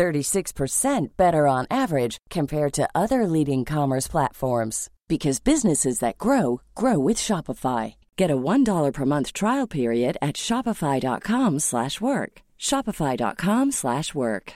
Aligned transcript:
36% 0.00 1.08
better 1.18 1.46
on 1.46 1.66
average 1.70 2.16
compared 2.30 2.72
to 2.72 2.88
other 2.94 3.26
leading 3.26 3.66
commerce 3.66 4.08
platforms 4.08 4.88
because 5.08 5.40
businesses 5.40 5.98
that 5.98 6.16
grow 6.16 6.62
grow 6.74 6.98
with 6.98 7.18
Shopify. 7.18 7.96
Get 8.16 8.30
a 8.30 8.36
$1 8.36 8.94
per 8.94 9.04
month 9.04 9.34
trial 9.34 9.66
period 9.66 10.16
at 10.22 10.36
shopify.com/work. 10.36 12.42
shopify.com/work. 12.58 14.52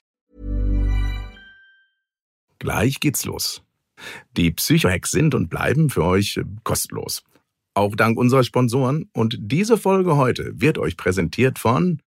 Gleich 2.64 3.00
geht's 3.00 3.26
los. 3.26 3.60
Die 4.36 4.50
Psychohacks 4.50 5.10
sind 5.10 5.34
und 5.34 5.50
bleiben 5.50 5.90
für 5.90 6.04
euch 6.04 6.38
äh, 6.38 6.44
kostenlos. 6.62 7.22
Auch 7.74 7.96
dank 7.96 8.18
unserer 8.18 8.44
Sponsoren 8.44 9.10
und 9.12 9.36
diese 9.38 9.76
Folge 9.76 10.16
heute 10.16 10.52
wird 10.54 10.78
euch 10.78 10.96
präsentiert 10.96 11.58
von 11.58 12.00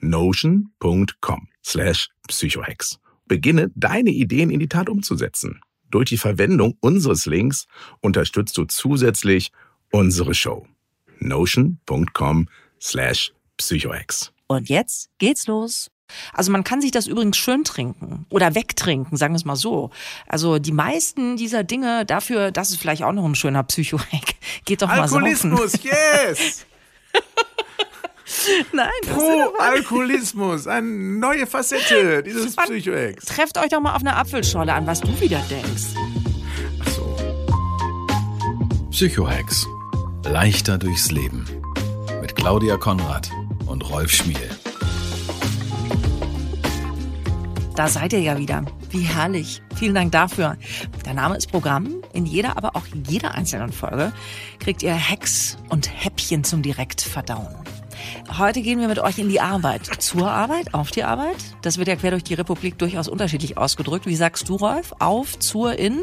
notion.com 0.00 1.48
slash 1.64 2.08
psychohex. 2.28 2.98
Beginne 3.26 3.70
deine 3.74 4.10
Ideen 4.10 4.50
in 4.50 4.60
die 4.60 4.68
Tat 4.68 4.88
umzusetzen. 4.88 5.60
Durch 5.90 6.08
die 6.08 6.18
Verwendung 6.18 6.76
unseres 6.80 7.26
Links 7.26 7.66
unterstützt 8.00 8.56
du 8.56 8.64
zusätzlich 8.64 9.52
unsere 9.90 10.34
Show. 10.34 10.66
notion.com 11.18 12.48
slash 12.80 13.32
psychohex. 13.56 14.32
Und 14.46 14.68
jetzt 14.68 15.10
geht's 15.18 15.46
los. 15.46 15.90
Also 16.32 16.50
man 16.50 16.64
kann 16.64 16.80
sich 16.80 16.90
das 16.90 17.06
übrigens 17.06 17.36
schön 17.36 17.64
trinken 17.64 18.26
oder 18.30 18.54
wegtrinken, 18.54 19.16
sagen 19.16 19.34
wir 19.34 19.36
es 19.36 19.44
mal 19.44 19.56
so. 19.56 19.90
Also 20.26 20.58
die 20.58 20.72
meisten 20.72 21.36
dieser 21.36 21.62
Dinge 21.62 22.04
dafür, 22.04 22.50
das 22.50 22.70
ist 22.70 22.80
vielleicht 22.80 23.02
auch 23.02 23.12
noch 23.12 23.24
ein 23.24 23.34
schöner 23.34 23.62
Psychohack. 23.62 24.34
Geht 24.64 24.82
doch 24.82 24.88
mal 24.88 25.02
Alkoholismus, 25.02 25.74
yes! 25.82 26.66
Nein, 28.72 28.90
Pro 29.06 29.54
Alkoholismus, 29.58 30.66
eine 30.66 30.86
neue 30.86 31.46
Facette 31.46 32.22
dieses 32.26 32.56
Psychoex. 32.56 33.24
Trefft 33.26 33.58
euch 33.58 33.68
doch 33.68 33.80
mal 33.80 33.94
auf 33.94 34.02
einer 34.02 34.16
Apfelscholle 34.16 34.72
an, 34.72 34.86
was 34.86 35.00
du 35.00 35.08
wieder 35.20 35.42
denkst. 35.50 35.94
Ach 36.80 36.88
so. 36.90 37.16
Psychohex. 38.90 39.66
Leichter 40.24 40.78
durchs 40.78 41.10
Leben. 41.10 41.44
Mit 42.20 42.36
Claudia 42.36 42.76
Konrad 42.76 43.30
und 43.66 43.88
Rolf 43.90 44.10
Schmiel. 44.10 44.50
Da 47.74 47.88
seid 47.88 48.12
ihr 48.12 48.20
ja 48.20 48.36
wieder. 48.36 48.64
Wie 48.90 49.00
herrlich. 49.00 49.62
Vielen 49.76 49.94
Dank 49.94 50.12
dafür. 50.12 50.56
Der 51.06 51.14
Name 51.14 51.36
ist 51.36 51.50
Programm. 51.50 52.02
In 52.12 52.26
jeder, 52.26 52.56
aber 52.58 52.76
auch 52.76 52.84
jeder 53.08 53.34
einzelnen 53.34 53.72
Folge 53.72 54.12
kriegt 54.58 54.82
ihr 54.82 54.94
Hacks 54.94 55.56
und 55.70 55.88
Häppchen 55.90 56.44
zum 56.44 56.60
direkt 56.60 57.00
verdauen. 57.00 57.56
Heute 58.38 58.62
gehen 58.62 58.80
wir 58.80 58.88
mit 58.88 58.98
euch 58.98 59.18
in 59.18 59.28
die 59.28 59.40
Arbeit. 59.40 59.86
Zur 60.00 60.30
Arbeit, 60.30 60.74
auf 60.74 60.90
die 60.90 61.04
Arbeit. 61.04 61.36
Das 61.62 61.78
wird 61.78 61.88
ja 61.88 61.96
quer 61.96 62.12
durch 62.12 62.24
die 62.24 62.34
Republik 62.34 62.78
durchaus 62.78 63.08
unterschiedlich 63.08 63.58
ausgedrückt. 63.58 64.06
Wie 64.06 64.16
sagst 64.16 64.48
du, 64.48 64.56
Rolf? 64.56 64.92
Auf, 64.98 65.38
zur, 65.38 65.78
in? 65.78 66.00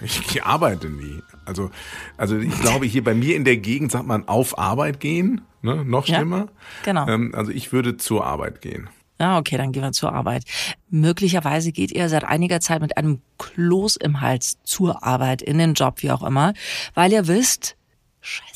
Ich 0.00 0.44
arbeite 0.44 0.88
nie. 0.88 1.20
Also, 1.46 1.70
also 2.16 2.36
ich 2.38 2.60
glaube, 2.60 2.86
hier 2.86 3.04
bei 3.04 3.14
mir 3.14 3.36
in 3.36 3.44
der 3.44 3.56
Gegend 3.56 3.92
sagt 3.92 4.06
man 4.06 4.28
auf 4.28 4.58
Arbeit 4.58 5.00
gehen, 5.00 5.42
ne? 5.62 5.84
noch 5.84 6.06
schlimmer. 6.06 6.38
Ja, 6.38 6.48
genau. 6.84 7.08
Ähm, 7.08 7.34
also 7.34 7.52
ich 7.52 7.72
würde 7.72 7.96
zur 7.96 8.26
Arbeit 8.26 8.60
gehen. 8.60 8.88
Ja, 9.20 9.38
okay, 9.38 9.56
dann 9.56 9.72
gehen 9.72 9.82
wir 9.82 9.92
zur 9.92 10.12
Arbeit. 10.12 10.44
Möglicherweise 10.90 11.70
geht 11.70 11.92
ihr 11.92 12.08
seit 12.08 12.24
einiger 12.24 12.60
Zeit 12.60 12.80
mit 12.80 12.96
einem 12.96 13.20
Kloß 13.38 13.96
im 13.96 14.20
Hals 14.20 14.58
zur 14.64 15.04
Arbeit, 15.04 15.40
in 15.40 15.58
den 15.58 15.74
Job, 15.74 16.02
wie 16.02 16.10
auch 16.10 16.22
immer, 16.22 16.52
weil 16.94 17.12
ihr 17.12 17.28
wisst, 17.28 17.76
scheiße, 18.20 18.53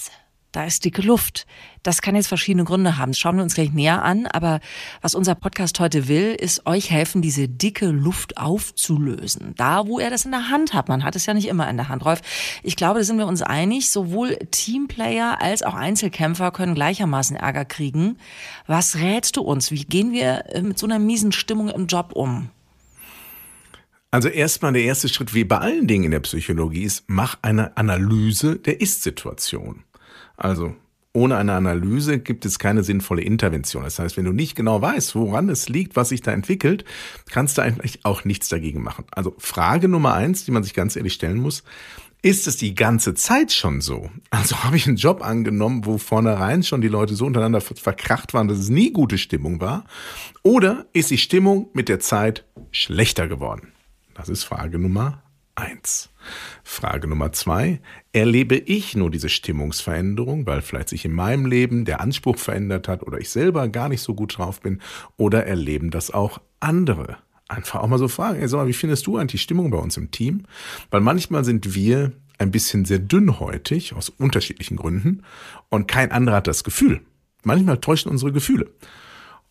da 0.59 0.65
ist 0.65 0.85
dicke 0.85 1.03
Luft. 1.03 1.47
Das 1.85 2.03
kann 2.03 2.17
jetzt 2.17 2.27
verschiedene 2.27 2.65
Gründe 2.65 2.99
haben. 2.99 3.13
Das 3.13 3.19
schauen 3.21 3.37
wir 3.37 3.45
uns 3.45 3.55
gleich 3.55 3.71
näher 3.71 4.03
an. 4.03 4.27
Aber 4.27 4.59
was 5.01 5.15
unser 5.15 5.37
Podcast 5.37 5.79
heute 5.79 6.09
will, 6.09 6.35
ist 6.35 6.67
euch 6.67 6.91
helfen, 6.91 7.23
diese 7.23 7.49
dicke 7.49 7.87
Luft 7.87 8.39
aufzulösen. 8.39 9.55
Da, 9.57 9.87
wo 9.87 10.01
er 10.01 10.11
das 10.11 10.25
in 10.25 10.33
der 10.33 10.51
Hand 10.51 10.75
hat. 10.75 10.89
Man 10.89 11.05
hat 11.05 11.15
es 11.15 11.27
ja 11.27 11.35
nicht 11.35 11.47
immer 11.47 11.71
in 11.71 11.77
der 11.77 11.89
Hand. 11.89 12.05
Rolf, 12.05 12.23
ich 12.65 12.75
glaube, 12.75 12.99
da 12.99 13.05
sind 13.05 13.19
wir 13.19 13.29
uns 13.29 13.41
einig. 13.41 13.93
Sowohl 13.93 14.37
Teamplayer 14.51 15.41
als 15.41 15.63
auch 15.63 15.75
Einzelkämpfer 15.75 16.51
können 16.51 16.75
gleichermaßen 16.75 17.37
Ärger 17.37 17.65
kriegen. 17.65 18.19
Was 18.67 18.97
rätst 18.97 19.37
du 19.37 19.43
uns? 19.43 19.71
Wie 19.71 19.85
gehen 19.85 20.11
wir 20.11 20.45
äh, 20.49 20.63
mit 20.63 20.77
so 20.77 20.87
einer 20.87 20.99
miesen 20.99 21.31
Stimmung 21.31 21.69
im 21.69 21.87
Job 21.87 22.11
um? 22.15 22.51
Also 24.11 24.29
erstmal 24.29 24.73
der 24.73 24.83
erste 24.83 25.09
Schritt, 25.09 25.35
wie 25.35 25.45
bei 25.45 25.59
allen 25.59 25.87
Dingen 25.87 26.07
in 26.07 26.11
der 26.11 26.21
Psychologie 26.21 26.83
ist, 26.83 27.05
mach 27.07 27.39
eine 27.43 27.77
Analyse 27.77 28.57
der 28.57 28.81
Ist-Situation. 28.81 29.85
Also 30.39 30.75
ohne 31.13 31.37
eine 31.37 31.55
Analyse 31.55 32.21
gibt 32.21 32.47
es 32.47 32.59
keine 32.59 32.85
sinnvolle 32.85 33.23
Intervention. 33.23 33.83
Das 33.83 33.99
heißt, 33.99 34.17
wenn 34.17 34.25
du 34.25 34.33
nicht 34.33 34.55
genau 34.55 34.81
weißt, 34.81 35.15
woran 35.17 35.49
es 35.49 35.69
liegt, 35.69 35.97
was 35.97 36.11
sich 36.11 36.23
da 36.23 36.33
entwickelt, 36.33 36.85
kannst 37.31 37.59
du 37.59 37.63
eigentlich 37.63 38.05
auch 38.05 38.25
nichts 38.25 38.49
dagegen 38.49 38.83
machen. 38.83 39.05
Also 39.11 39.35
Frage 39.39 39.89
Nummer 39.89 40.15
eins, 40.15 40.45
die 40.45 40.53
man 40.53 40.63
sich 40.63 40.75
ganz 40.75 40.97
ehrlich 40.97 41.15
stellen 41.15 41.39
muss, 41.39 41.65
ist 42.23 42.47
es 42.47 42.57
die 42.57 42.75
ganze 42.75 43.15
Zeit 43.15 43.53
schon 43.53 43.81
so? 43.81 44.11
Also 44.31 44.57
habe 44.65 44.77
ich 44.77 44.87
einen 44.87 44.97
Job 44.97 45.25
angenommen, 45.25 45.87
wo 45.87 45.99
vornherein 45.99 46.63
schon 46.63 46.81
die 46.81 46.89
Leute 46.89 47.15
so 47.15 47.27
untereinander 47.27 47.61
verkracht 47.61 48.33
waren, 48.33 48.49
dass 48.49 48.59
es 48.59 48.69
nie 48.69 48.93
gute 48.93 49.19
Stimmung 49.19 49.61
war? 49.61 49.85
Oder 50.43 50.87
ist 50.93 51.11
die 51.11 51.19
Stimmung 51.19 51.69
mit 51.73 51.89
der 51.89 52.01
Zeit 52.01 52.45
schlechter 52.71 53.27
geworden? 53.27 53.73
Das 54.15 54.29
ist 54.29 54.45
Frage 54.45 54.79
Nummer 54.79 55.23
eins. 55.55 56.11
Frage 56.63 57.09
Nummer 57.09 57.33
zwei, 57.33 57.81
erlebe 58.13 58.57
ich 58.57 58.97
nur 58.97 59.11
diese 59.11 59.29
Stimmungsveränderung, 59.29 60.47
weil 60.47 60.63
vielleicht 60.63 60.89
sich 60.89 61.05
in 61.05 61.13
meinem 61.13 61.47
Leben 61.47 61.85
der 61.85 62.01
Anspruch 62.01 62.37
verändert 62.37 62.89
hat 62.89 63.03
oder 63.03 63.19
ich 63.19 63.31
selber 63.31 63.69
gar 63.69 63.89
nicht 63.89 64.03
so 64.03 64.15
gut 64.15 64.39
drauf 64.39 64.61
bin 64.61 64.81
oder 65.17 65.47
erleben 65.47 65.91
das 65.91 66.11
auch 66.11 66.41
andere? 66.61 67.19
Einfach 67.49 67.81
auch 67.81 67.89
mal 67.89 67.99
so 67.99 68.09
fragen, 68.09 68.41
ey, 68.41 68.49
sag 68.49 68.59
mal, 68.59 68.69
wie 68.69 68.75
findest 68.75 69.07
du 69.07 69.17
eigentlich 69.17 69.41
die 69.41 69.45
Stimmung 69.45 69.71
bei 69.71 69.79
uns 69.79 69.97
im 69.97 70.11
Team? 70.11 70.45
Weil 70.91 71.01
manchmal 71.01 71.45
sind 71.45 71.75
wir 71.75 72.13
ein 72.39 72.51
bisschen 72.51 72.85
sehr 72.85 72.99
dünnhäutig 72.99 73.95
aus 73.95 74.09
unterschiedlichen 74.11 74.77
Gründen 74.77 75.23
und 75.71 75.89
kein 75.89 76.13
anderer 76.13 76.37
hat 76.37 76.47
das 76.47 76.65
Gefühl. 76.65 77.01
Manchmal 77.45 77.79
täuschen 77.79 78.11
unsere 78.11 78.33
Gefühle. 78.33 78.71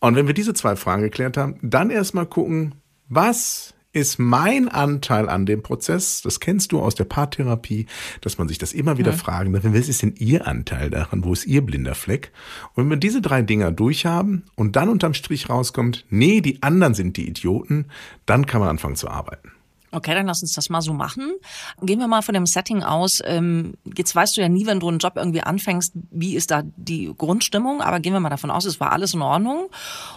Und 0.00 0.14
wenn 0.14 0.26
wir 0.26 0.34
diese 0.34 0.54
zwei 0.54 0.76
Fragen 0.76 1.02
geklärt 1.02 1.36
haben, 1.36 1.58
dann 1.62 1.90
erstmal 1.90 2.26
gucken, 2.26 2.76
was 3.08 3.74
ist 3.92 4.18
mein 4.18 4.68
Anteil 4.68 5.28
an 5.28 5.46
dem 5.46 5.62
Prozess? 5.62 6.20
Das 6.22 6.40
kennst 6.40 6.72
du 6.72 6.80
aus 6.80 6.94
der 6.94 7.04
Paartherapie, 7.04 7.86
dass 8.20 8.38
man 8.38 8.48
sich 8.48 8.58
das 8.58 8.72
immer 8.72 8.98
wieder 8.98 9.12
ja. 9.12 9.16
fragen 9.16 9.52
darf, 9.52 9.64
was 9.64 9.88
ist 9.88 10.02
denn 10.02 10.14
Ihr 10.18 10.46
Anteil 10.46 10.90
daran? 10.90 11.24
Wo 11.24 11.32
ist 11.32 11.46
Ihr 11.46 11.62
blinder 11.62 11.94
Fleck? 11.94 12.32
Und 12.74 12.84
wenn 12.84 12.90
wir 12.90 12.96
diese 12.96 13.22
drei 13.22 13.42
Dinger 13.42 13.72
durchhaben 13.72 14.44
und 14.56 14.76
dann 14.76 14.88
unterm 14.88 15.14
Strich 15.14 15.48
rauskommt, 15.48 16.04
nee, 16.10 16.40
die 16.40 16.62
anderen 16.62 16.94
sind 16.94 17.16
die 17.16 17.28
Idioten, 17.28 17.86
dann 18.26 18.46
kann 18.46 18.60
man 18.60 18.68
anfangen 18.68 18.96
zu 18.96 19.08
arbeiten. 19.08 19.52
Okay, 19.90 20.14
dann 20.14 20.26
lass 20.26 20.42
uns 20.42 20.52
das 20.52 20.68
mal 20.68 20.82
so 20.82 20.92
machen. 20.92 21.32
Gehen 21.80 21.98
wir 21.98 22.08
mal 22.08 22.20
von 22.20 22.34
dem 22.34 22.44
Setting 22.44 22.82
aus. 22.82 23.20
Ähm, 23.24 23.74
jetzt 23.96 24.14
weißt 24.14 24.36
du 24.36 24.42
ja 24.42 24.48
nie, 24.48 24.66
wenn 24.66 24.80
du 24.80 24.88
einen 24.88 24.98
Job 24.98 25.14
irgendwie 25.16 25.40
anfängst, 25.40 25.92
wie 26.10 26.36
ist 26.36 26.50
da 26.50 26.62
die 26.76 27.10
Grundstimmung, 27.16 27.80
aber 27.80 27.98
gehen 27.98 28.12
wir 28.12 28.20
mal 28.20 28.28
davon 28.28 28.50
aus, 28.50 28.66
es 28.66 28.80
war 28.80 28.92
alles 28.92 29.14
in 29.14 29.22
Ordnung. 29.22 29.70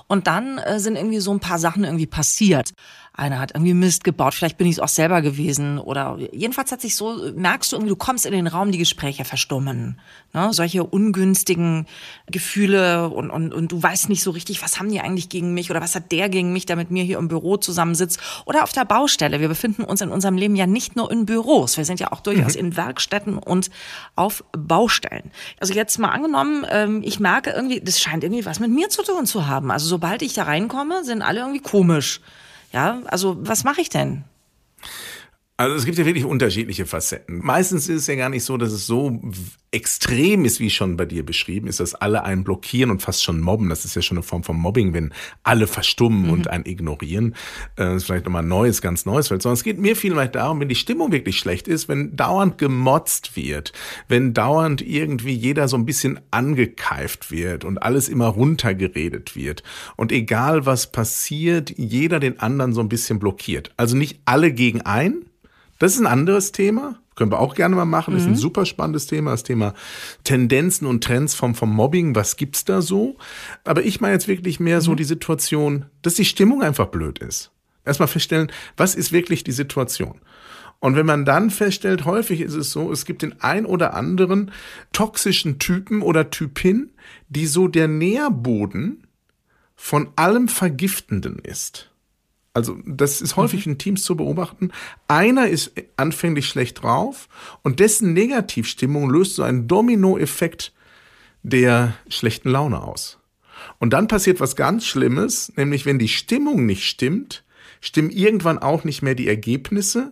Und 0.08 0.28
dann 0.28 0.58
äh, 0.58 0.80
sind 0.80 0.98
irgendwie 0.98 1.20
so 1.20 1.32
ein 1.32 1.40
paar 1.40 1.58
Sachen 1.58 1.86
irgendwie 1.86 2.06
passiert 2.06 2.74
einer 3.14 3.40
hat 3.40 3.52
irgendwie 3.54 3.74
Mist 3.74 4.06
gebaut, 4.06 4.34
vielleicht 4.34 4.58
bin 4.58 4.68
ich 4.68 4.76
es 4.76 4.80
auch 4.80 4.88
selber 4.88 5.22
gewesen 5.22 5.80
oder 5.80 6.18
jedenfalls 6.32 6.72
hat 6.72 6.80
sich 6.80 6.96
so, 6.96 7.32
merkst 7.36 7.72
du 7.72 7.76
irgendwie, 7.76 7.90
du 7.90 7.98
kommst 7.98 8.26
in 8.26 8.32
den 8.32 8.48
Raum, 8.48 8.72
die 8.72 8.78
Gespräche 8.78 9.26
verstummen. 9.26 10.00
Ne? 10.34 10.54
Solche 10.54 10.86
ungünstigen 10.86 11.88
Gefühle 12.28 13.10
und, 13.10 13.30
und, 13.30 13.54
und 13.54 13.72
du 13.72 13.84
weißt 13.84 14.08
nicht 14.08 14.24
so 14.24 14.32
richtig, 14.32 14.64
was 14.64 14.80
haben 14.80 14.90
die 14.90 15.02
eigentlich 15.02 15.28
gegen 15.28 15.54
mich 15.54 15.70
oder 15.70 15.82
was 15.82 15.94
hat 15.94 16.12
der 16.14 16.30
gegen 16.30 16.54
mich, 16.54 16.66
der 16.66 16.78
mit 16.78 16.90
mir 16.90 17.04
hier 17.04 17.18
im 17.18 17.28
Büro 17.28 17.58
zusammensitzt 17.58 18.18
oder 18.46 18.64
auf 18.64 18.72
der 18.72 18.86
Baustelle. 18.86 19.42
Wir 19.42 19.50
befinden 19.50 19.84
uns 19.84 20.00
in 20.00 20.10
unserem 20.10 20.38
Leben 20.38 20.56
ja 20.56 20.66
nicht 20.66 20.96
nur 20.96 21.12
in 21.12 21.26
Büros, 21.26 21.76
wir 21.76 21.84
sind 21.84 22.00
ja 22.00 22.14
auch 22.14 22.22
durchaus 22.22 22.56
mhm. 22.56 22.62
in 22.62 22.78
Werkstätten 22.78 23.38
und 23.38 23.72
auf 24.16 24.46
Baustellen. 24.58 25.32
Also 25.60 25.74
jetzt 25.74 26.00
mal 26.00 26.10
angenommen, 26.10 26.66
ähm, 26.70 27.02
ich 27.04 27.20
merke 27.20 27.50
irgendwie, 27.50 27.82
das 27.82 28.00
scheint 28.00 28.24
irgendwie 28.24 28.46
was 28.46 28.62
mit 28.62 28.72
mir 28.72 28.88
zu 28.88 29.04
tun 29.04 29.26
zu 29.26 29.48
haben. 29.48 29.70
Also 29.70 29.88
sobald 29.88 30.22
ich 30.22 30.34
da 30.34 30.44
reinkomme, 30.44 31.04
sind 31.04 31.22
alle 31.22 31.42
irgendwie 31.42 31.60
komisch. 31.60 32.22
Ja, 32.72 33.02
also 33.06 33.36
was 33.48 33.64
mache 33.64 33.82
ich 33.82 33.90
denn? 33.90 34.24
Also 35.62 35.76
es 35.76 35.86
gibt 35.86 36.00
ja 36.00 36.08
wirklich 36.08 36.26
unterschiedliche 36.26 36.88
Facetten. 36.88 37.40
Meistens 37.46 37.88
ist 37.88 38.02
es 38.02 38.08
ja 38.08 38.16
gar 38.16 38.30
nicht 38.30 38.44
so, 38.44 38.58
dass 38.58 38.72
es 38.72 38.88
so 38.88 39.22
extrem 39.70 40.44
ist, 40.44 40.60
wie 40.60 40.72
schon 40.72 40.98
bei 40.98 41.06
dir 41.06 41.24
beschrieben 41.24 41.68
ist, 41.68 41.80
dass 41.80 41.94
alle 41.94 42.24
einen 42.24 42.44
blockieren 42.44 42.90
und 42.90 43.04
fast 43.04 43.24
schon 43.24 43.40
mobben. 43.40 43.70
Das 43.70 43.86
ist 43.86 43.96
ja 43.96 44.02
schon 44.02 44.18
eine 44.18 44.24
Form 44.24 44.44
von 44.44 44.58
Mobbing, 44.58 44.96
wenn 44.96 45.14
alle 45.44 45.68
verstummen 45.68 46.24
mhm. 46.24 46.30
und 46.32 46.48
einen 46.48 46.66
ignorieren. 46.66 47.36
Das 47.76 47.98
ist 47.98 48.04
vielleicht 48.06 48.26
nochmal 48.26 48.42
ein 48.42 48.48
neues, 48.48 48.82
ganz 48.82 49.06
neues 49.06 49.28
Feld. 49.28 49.44
Sondern 49.44 49.54
es 49.54 49.64
geht 49.64 49.78
mir 49.78 49.96
vielmehr 49.96 50.30
darum, 50.30 50.60
wenn 50.60 50.68
die 50.68 50.74
Stimmung 50.74 51.12
wirklich 51.12 51.38
schlecht 51.38 51.68
ist, 51.68 51.88
wenn 51.88 52.16
dauernd 52.16 52.58
gemotzt 52.58 53.36
wird, 53.36 53.72
wenn 54.08 54.34
dauernd 54.34 54.82
irgendwie 54.82 55.34
jeder 55.34 55.68
so 55.68 55.78
ein 55.78 55.86
bisschen 55.86 56.20
angekeift 56.32 57.30
wird 57.30 57.66
und 57.66 57.84
alles 57.84 58.10
immer 58.10 58.30
runtergeredet 58.30 59.36
wird. 59.36 59.62
Und 59.96 60.12
egal 60.12 60.66
was 60.66 60.92
passiert, 60.92 61.72
jeder 61.78 62.20
den 62.20 62.40
anderen 62.40 62.74
so 62.74 62.82
ein 62.82 62.90
bisschen 62.90 63.20
blockiert. 63.20 63.72
Also 63.78 63.96
nicht 63.96 64.22
alle 64.26 64.54
gegen 64.54 64.82
ein, 64.82 65.28
das 65.82 65.96
ist 65.96 66.00
ein 66.00 66.06
anderes 66.06 66.52
Thema. 66.52 67.00
Können 67.16 67.32
wir 67.32 67.40
auch 67.40 67.56
gerne 67.56 67.76
mal 67.76 67.86
machen. 67.86 68.14
Das 68.14 68.22
ist 68.22 68.28
ein 68.28 68.34
mhm. 68.34 68.38
super 68.38 68.68
spannendes 68.68 69.08
Thema. 69.08 69.32
Das 69.32 69.42
Thema 69.42 69.74
Tendenzen 70.24 70.86
und 70.86 71.04
Trends 71.04 71.34
vom, 71.34 71.56
vom 71.56 71.74
Mobbing. 71.74 72.14
Was 72.14 72.38
gibt's 72.38 72.66
da 72.66 72.84
so? 72.84 73.18
Aber 73.64 73.84
ich 73.84 74.00
meine 74.00 74.14
jetzt 74.14 74.28
wirklich 74.28 74.60
mehr 74.60 74.78
mhm. 74.78 74.82
so 74.82 74.94
die 74.94 75.04
Situation, 75.04 75.88
dass 76.04 76.14
die 76.14 76.26
Stimmung 76.26 76.62
einfach 76.62 76.86
blöd 76.86 77.18
ist. 77.18 77.50
Erstmal 77.84 78.10
feststellen, 78.10 78.52
was 78.78 78.94
ist 78.94 79.12
wirklich 79.12 79.44
die 79.44 79.54
Situation? 79.54 80.22
Und 80.78 80.96
wenn 80.96 81.08
man 81.08 81.26
dann 81.26 81.50
feststellt, 81.50 82.06
häufig 82.06 82.42
ist 82.42 82.54
es 82.54 82.72
so, 82.72 82.92
es 82.92 83.06
gibt 83.06 83.24
den 83.24 83.42
ein 83.42 83.66
oder 83.66 83.96
anderen 83.96 84.52
toxischen 84.94 85.58
Typen 85.58 86.04
oder 86.04 86.30
Typin, 86.30 86.92
die 87.28 87.48
so 87.48 87.68
der 87.68 87.88
Nährboden 87.88 89.08
von 89.76 90.10
allem 90.16 90.48
Vergiftenden 90.48 91.40
ist. 91.40 91.91
Also 92.54 92.78
das 92.86 93.22
ist 93.22 93.38
häufig 93.38 93.66
mhm. 93.66 93.74
in 93.74 93.78
Teams 93.78 94.04
zu 94.04 94.16
beobachten. 94.16 94.72
Einer 95.08 95.48
ist 95.48 95.74
anfänglich 95.96 96.48
schlecht 96.48 96.84
drauf 96.84 97.30
und 97.64 97.80
dessen 97.80 98.14
Negativstimmung 98.14 99.10
löst 99.10 99.36
so 99.36 99.44
einen 99.44 99.68
Dominoeffekt 99.68 100.74
der 101.44 101.94
schlechten 102.08 102.50
Laune 102.50 102.82
aus. 102.82 103.20
Und 103.80 103.94
dann 103.94 104.08
passiert 104.08 104.40
was 104.40 104.56
ganz 104.56 104.86
Schlimmes, 104.86 105.54
nämlich 105.56 105.86
wenn 105.86 106.00
die 106.00 106.08
Stimmung 106.08 106.66
nicht 106.66 106.86
stimmt, 106.86 107.44
stimmen 107.80 108.10
irgendwann 108.10 108.60
auch 108.60 108.84
nicht 108.84 109.02
mehr 109.02 109.16
die 109.16 109.28
Ergebnisse 109.28 110.12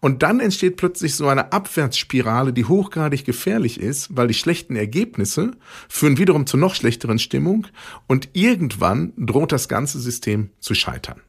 und 0.00 0.22
dann 0.22 0.40
entsteht 0.40 0.76
plötzlich 0.76 1.14
so 1.14 1.28
eine 1.28 1.52
Abwärtsspirale, 1.52 2.52
die 2.52 2.66
hochgradig 2.66 3.24
gefährlich 3.24 3.80
ist, 3.80 4.14
weil 4.16 4.28
die 4.28 4.34
schlechten 4.34 4.76
Ergebnisse 4.76 5.52
führen 5.88 6.18
wiederum 6.18 6.46
zu 6.46 6.56
noch 6.56 6.74
schlechteren 6.74 7.18
Stimmung 7.18 7.66
und 8.06 8.28
irgendwann 8.32 9.12
droht 9.16 9.52
das 9.52 9.68
ganze 9.68 9.98
System 9.98 10.50
zu 10.60 10.74
scheitern. 10.74 11.20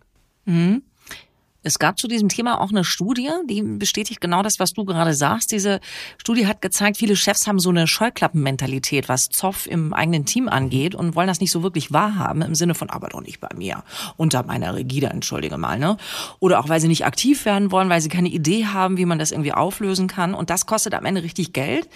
Mhm. 0.45 0.83
Es 1.63 1.77
gab 1.77 1.99
zu 1.99 2.07
diesem 2.07 2.27
Thema 2.27 2.59
auch 2.59 2.71
eine 2.71 2.83
Studie, 2.83 3.29
die 3.47 3.61
bestätigt 3.61 4.19
genau 4.19 4.41
das, 4.41 4.59
was 4.59 4.73
du 4.73 4.83
gerade 4.83 5.13
sagst. 5.13 5.51
Diese 5.51 5.79
Studie 6.17 6.47
hat 6.47 6.61
gezeigt, 6.61 6.97
viele 6.97 7.15
Chefs 7.15 7.45
haben 7.45 7.59
so 7.59 7.69
eine 7.69 7.85
Scheuklappenmentalität, 7.85 9.07
was 9.07 9.29
Zoff 9.29 9.67
im 9.67 9.93
eigenen 9.93 10.25
Team 10.25 10.49
angeht 10.49 10.95
und 10.95 11.15
wollen 11.15 11.27
das 11.27 11.39
nicht 11.39 11.51
so 11.51 11.61
wirklich 11.61 11.93
wahrhaben 11.93 12.41
im 12.41 12.55
Sinne 12.55 12.73
von, 12.73 12.89
aber 12.89 13.09
doch 13.09 13.21
nicht 13.21 13.39
bei 13.39 13.49
mir, 13.55 13.83
unter 14.17 14.41
meiner 14.41 14.73
Rigide, 14.73 15.07
entschuldige 15.07 15.57
mal, 15.57 15.77
ne? 15.77 15.97
Oder 16.39 16.59
auch, 16.59 16.67
weil 16.67 16.81
sie 16.81 16.87
nicht 16.87 17.05
aktiv 17.05 17.45
werden 17.45 17.71
wollen, 17.71 17.89
weil 17.89 18.01
sie 18.01 18.09
keine 18.09 18.29
Idee 18.29 18.65
haben, 18.65 18.97
wie 18.97 19.05
man 19.05 19.19
das 19.19 19.31
irgendwie 19.31 19.53
auflösen 19.53 20.07
kann. 20.07 20.33
Und 20.33 20.49
das 20.49 20.65
kostet 20.65 20.95
am 20.95 21.05
Ende 21.05 21.21
richtig 21.21 21.53
Geld. 21.53 21.87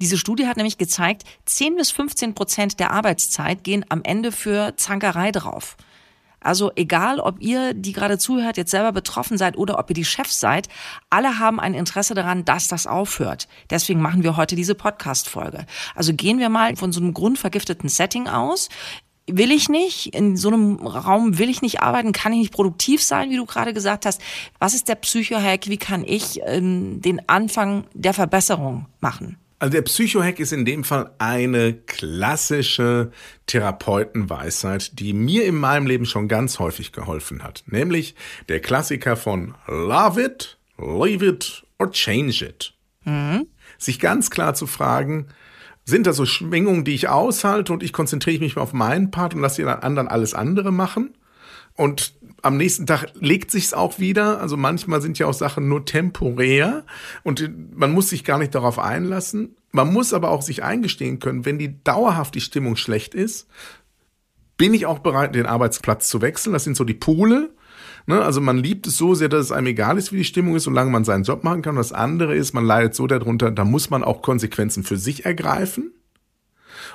Diese 0.00 0.18
Studie 0.18 0.48
hat 0.48 0.56
nämlich 0.56 0.78
gezeigt, 0.78 1.22
10 1.44 1.76
bis 1.76 1.92
15 1.92 2.34
Prozent 2.34 2.80
der 2.80 2.90
Arbeitszeit 2.90 3.62
gehen 3.62 3.84
am 3.88 4.02
Ende 4.02 4.32
für 4.32 4.74
Zankerei 4.76 5.30
drauf. 5.30 5.76
Also 6.46 6.70
egal, 6.76 7.20
ob 7.20 7.40
ihr, 7.40 7.74
die 7.74 7.92
gerade 7.92 8.18
zuhört, 8.18 8.56
jetzt 8.56 8.70
selber 8.70 8.92
betroffen 8.92 9.36
seid 9.36 9.58
oder 9.58 9.78
ob 9.78 9.90
ihr 9.90 9.94
die 9.94 10.04
Chefs 10.04 10.38
seid, 10.38 10.68
alle 11.10 11.38
haben 11.38 11.58
ein 11.58 11.74
Interesse 11.74 12.14
daran, 12.14 12.44
dass 12.44 12.68
das 12.68 12.86
aufhört. 12.86 13.48
Deswegen 13.70 14.00
machen 14.00 14.22
wir 14.22 14.36
heute 14.36 14.54
diese 14.54 14.74
Podcast-Folge. 14.74 15.66
Also 15.94 16.14
gehen 16.14 16.38
wir 16.38 16.48
mal 16.48 16.76
von 16.76 16.92
so 16.92 17.00
einem 17.00 17.14
grundvergifteten 17.14 17.88
Setting 17.88 18.28
aus 18.28 18.68
will 19.28 19.50
ich 19.50 19.68
nicht, 19.68 20.14
in 20.14 20.36
so 20.36 20.48
einem 20.48 20.76
Raum 20.86 21.38
will 21.38 21.50
ich 21.50 21.60
nicht 21.60 21.80
arbeiten, 21.80 22.12
kann 22.12 22.32
ich 22.32 22.38
nicht 22.38 22.52
produktiv 22.52 23.02
sein, 23.02 23.28
wie 23.30 23.36
du 23.36 23.44
gerade 23.44 23.74
gesagt 23.74 24.06
hast. 24.06 24.20
Was 24.60 24.72
ist 24.72 24.88
der 24.88 24.94
Psychohack? 24.94 25.66
Wie 25.66 25.78
kann 25.78 26.04
ich 26.06 26.40
ähm, 26.44 27.00
den 27.02 27.28
Anfang 27.28 27.86
der 27.92 28.14
Verbesserung 28.14 28.86
machen? 29.00 29.36
Also 29.58 29.72
der 29.72 29.82
Psychohack 29.82 30.38
ist 30.38 30.52
in 30.52 30.66
dem 30.66 30.84
Fall 30.84 31.10
eine 31.18 31.72
klassische 31.72 33.10
Therapeutenweisheit, 33.46 34.98
die 34.98 35.14
mir 35.14 35.46
in 35.46 35.56
meinem 35.56 35.86
Leben 35.86 36.04
schon 36.04 36.28
ganz 36.28 36.58
häufig 36.58 36.92
geholfen 36.92 37.42
hat. 37.42 37.64
Nämlich 37.66 38.14
der 38.48 38.60
Klassiker 38.60 39.16
von 39.16 39.54
Love 39.66 40.22
it, 40.22 40.58
leave 40.76 41.24
it 41.24 41.64
or 41.78 41.90
change 41.90 42.44
it. 42.44 42.74
Mhm. 43.04 43.46
Sich 43.78 43.98
ganz 43.98 44.30
klar 44.30 44.54
zu 44.54 44.66
fragen, 44.66 45.28
sind 45.86 46.06
da 46.06 46.12
so 46.12 46.26
Schwingungen, 46.26 46.84
die 46.84 46.94
ich 46.94 47.08
aushalte 47.08 47.72
und 47.72 47.82
ich 47.82 47.92
konzentriere 47.94 48.40
mich 48.40 48.56
mal 48.56 48.62
auf 48.62 48.72
meinen 48.74 49.10
Part 49.10 49.34
und 49.34 49.40
lasse 49.40 49.62
die 49.62 49.68
anderen 49.68 50.08
alles 50.08 50.34
andere 50.34 50.72
machen? 50.72 51.14
Und 51.76 52.14
am 52.42 52.56
nächsten 52.56 52.86
Tag 52.86 53.12
legt 53.20 53.50
sich's 53.50 53.74
auch 53.74 53.98
wieder. 53.98 54.40
Also 54.40 54.56
manchmal 54.56 55.02
sind 55.02 55.18
ja 55.18 55.26
auch 55.26 55.34
Sachen 55.34 55.68
nur 55.68 55.84
temporär 55.84 56.84
und 57.22 57.50
man 57.76 57.92
muss 57.92 58.08
sich 58.08 58.24
gar 58.24 58.38
nicht 58.38 58.54
darauf 58.54 58.78
einlassen. 58.78 59.56
Man 59.72 59.92
muss 59.92 60.12
aber 60.12 60.30
auch 60.30 60.42
sich 60.42 60.62
eingestehen 60.62 61.18
können, 61.18 61.44
wenn 61.44 61.58
die 61.58 61.82
dauerhaft 61.82 62.34
die 62.34 62.40
Stimmung 62.40 62.76
schlecht 62.76 63.14
ist, 63.14 63.48
bin 64.56 64.72
ich 64.72 64.86
auch 64.86 65.00
bereit, 65.00 65.34
den 65.34 65.46
Arbeitsplatz 65.46 66.08
zu 66.08 66.22
wechseln. 66.22 66.52
Das 66.52 66.64
sind 66.64 66.76
so 66.76 66.84
die 66.84 66.94
Pole. 66.94 67.50
Ne? 68.06 68.22
Also 68.22 68.40
man 68.40 68.56
liebt 68.56 68.86
es 68.86 68.96
so 68.96 69.14
sehr, 69.14 69.28
dass 69.28 69.46
es 69.46 69.52
einem 69.52 69.66
egal 69.66 69.98
ist, 69.98 70.12
wie 70.12 70.18
die 70.18 70.24
Stimmung 70.24 70.56
ist, 70.56 70.64
solange 70.64 70.90
man 70.90 71.04
seinen 71.04 71.24
Job 71.24 71.44
machen 71.44 71.62
kann. 71.62 71.76
das 71.76 71.92
andere 71.92 72.34
ist, 72.34 72.54
man 72.54 72.64
leidet 72.64 72.94
so 72.94 73.06
darunter, 73.06 73.50
da 73.50 73.64
muss 73.64 73.90
man 73.90 74.04
auch 74.04 74.22
Konsequenzen 74.22 74.84
für 74.84 74.96
sich 74.96 75.26
ergreifen 75.26 75.92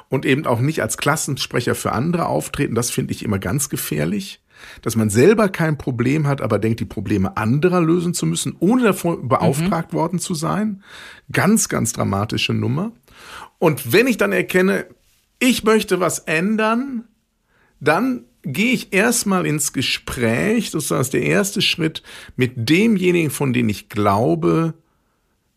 und 0.09 0.25
eben 0.25 0.47
auch 0.47 0.61
nicht 0.61 0.81
als 0.81 0.97
Klassensprecher 0.97 1.75
für 1.75 1.91
andere 1.91 2.27
auftreten. 2.27 2.73
Das 2.73 2.89
finde 2.89 3.13
ich 3.13 3.23
immer 3.23 3.37
ganz 3.37 3.69
gefährlich 3.69 4.41
dass 4.81 4.95
man 4.95 5.09
selber 5.09 5.49
kein 5.49 5.77
Problem 5.77 6.27
hat, 6.27 6.41
aber 6.41 6.59
denkt, 6.59 6.79
die 6.79 6.85
Probleme 6.85 7.37
anderer 7.37 7.81
lösen 7.81 8.13
zu 8.13 8.25
müssen, 8.25 8.55
ohne 8.59 8.83
davon 8.83 9.27
beauftragt 9.27 9.93
mhm. 9.93 9.97
worden 9.97 10.19
zu 10.19 10.33
sein. 10.33 10.83
Ganz, 11.31 11.69
ganz 11.69 11.93
dramatische 11.93 12.53
Nummer. 12.53 12.91
Und 13.59 13.93
wenn 13.93 14.07
ich 14.07 14.17
dann 14.17 14.31
erkenne, 14.31 14.85
ich 15.39 15.63
möchte 15.63 15.99
was 15.99 16.19
ändern, 16.19 17.05
dann 17.79 18.25
gehe 18.43 18.73
ich 18.73 18.93
erstmal 18.93 19.45
ins 19.45 19.73
Gespräch, 19.73 20.71
das 20.71 20.91
ist 20.91 21.13
der 21.13 21.23
erste 21.23 21.61
Schritt, 21.61 22.01
mit 22.35 22.53
demjenigen, 22.69 23.29
von 23.29 23.53
dem 23.53 23.69
ich 23.69 23.89
glaube, 23.89 24.73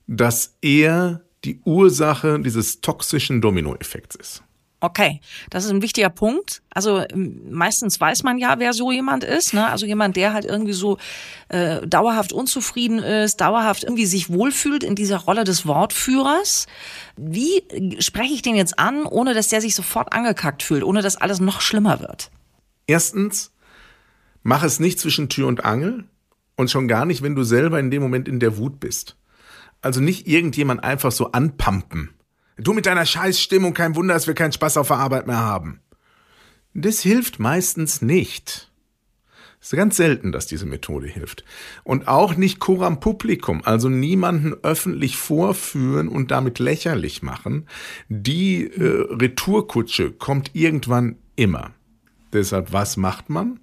dass 0.07 0.57
er 0.61 1.23
die 1.45 1.61
Ursache 1.65 2.41
dieses 2.41 2.81
toxischen 2.81 3.41
Dominoeffekts 3.41 4.17
ist. 4.17 4.43
Okay, 4.85 5.23
das 5.49 5.65
ist 5.65 5.71
ein 5.71 5.81
wichtiger 5.81 6.11
Punkt. 6.11 6.61
Also 6.69 7.03
ähm, 7.09 7.41
meistens 7.51 7.99
weiß 7.99 8.23
man 8.23 8.37
ja, 8.37 8.59
wer 8.59 8.75
so 8.75 8.93
jemand 8.93 9.25
ist. 9.25 9.55
Ne? 9.55 9.67
Also 9.67 9.87
jemand, 9.87 10.15
der 10.17 10.35
halt 10.35 10.45
irgendwie 10.45 10.75
so 10.75 10.99
äh, 11.49 11.87
dauerhaft 11.87 12.35
unzufrieden 12.35 12.99
ist, 12.99 13.41
dauerhaft 13.41 13.85
irgendwie 13.85 14.05
sich 14.05 14.29
wohlfühlt 14.29 14.85
in 14.85 14.95
dieser 14.95 15.17
Rolle 15.17 15.45
des 15.45 15.65
Wortführers. 15.67 16.67
Wie 17.17 17.63
spreche 17.99 18.35
ich 18.35 18.43
den 18.43 18.57
jetzt 18.57 18.79
an, 18.79 19.07
ohne 19.07 19.33
dass 19.33 19.49
der 19.49 19.63
sich 19.63 19.75
sofort 19.75 20.13
angekackt 20.13 20.63
fühlt, 20.63 20.85
ohne 20.85 21.01
dass 21.01 21.17
alles 21.17 21.41
noch 21.41 21.63
schlimmer 21.63 22.01
wird? 22.01 22.31
Erstens, 22.87 23.53
mach 24.43 24.65
es 24.65 24.81
nicht 24.81 25.01
zwischen 25.01 25.31
Tür 25.31 25.49
und 25.49 25.65
Angel 25.65 26.05
und 26.57 26.71
schon 26.71 26.89
gar 26.89 27.07
nicht, 27.07 27.23
wenn 27.23 27.35
du 27.35 27.43
selber 27.43 27.81
in 27.81 27.91
dem 27.91 28.03
Moment 28.03 28.29
in 28.29 28.39
der 28.39 28.59
Wut 28.59 28.81
bist. 28.81 29.17
Also 29.81 30.03
nicht 30.03 30.27
irgendjemand 30.27 30.85
einfach 30.85 31.11
so 31.11 31.33
anpumpen 31.33 32.14
Du 32.57 32.73
mit 32.73 32.87
deiner 32.87 33.07
Scheißstimmung, 33.07 33.75
kein 33.75 33.97
Wunder, 33.97 34.15
dass 34.15 34.27
wir 34.27 34.35
keinen 34.35 34.53
Spaß 34.53 34.77
auf 34.77 34.89
der 34.89 34.99
Arbeit 34.99 35.27
mehr 35.27 35.39
haben. 35.39 35.81
Das 36.73 37.01
hilft 37.01 37.39
meistens 37.39 38.03
nicht. 38.03 38.71
Es 39.61 39.73
ist 39.73 39.79
ganz 39.79 39.97
selten, 39.97 40.31
dass 40.31 40.47
diese 40.47 40.67
Methode 40.67 41.07
hilft. 41.07 41.45
Und 41.85 42.07
auch 42.07 42.37
nicht 42.37 42.61
coram 42.61 43.01
publicum, 43.01 43.63
also 43.65 43.89
niemanden 43.89 44.55
öffentlich 44.63 45.17
vorführen 45.17 46.09
und 46.09 46.31
damit 46.31 46.59
lächerlich 46.59 47.23
machen. 47.23 47.67
Die 48.09 48.67
äh, 48.67 49.07
Retourkutsche 49.11 50.11
kommt 50.11 50.51
irgendwann 50.53 51.17
immer. 51.35 51.71
Deshalb, 52.33 52.73
was 52.73 52.97
macht 52.97 53.31
man? 53.31 53.61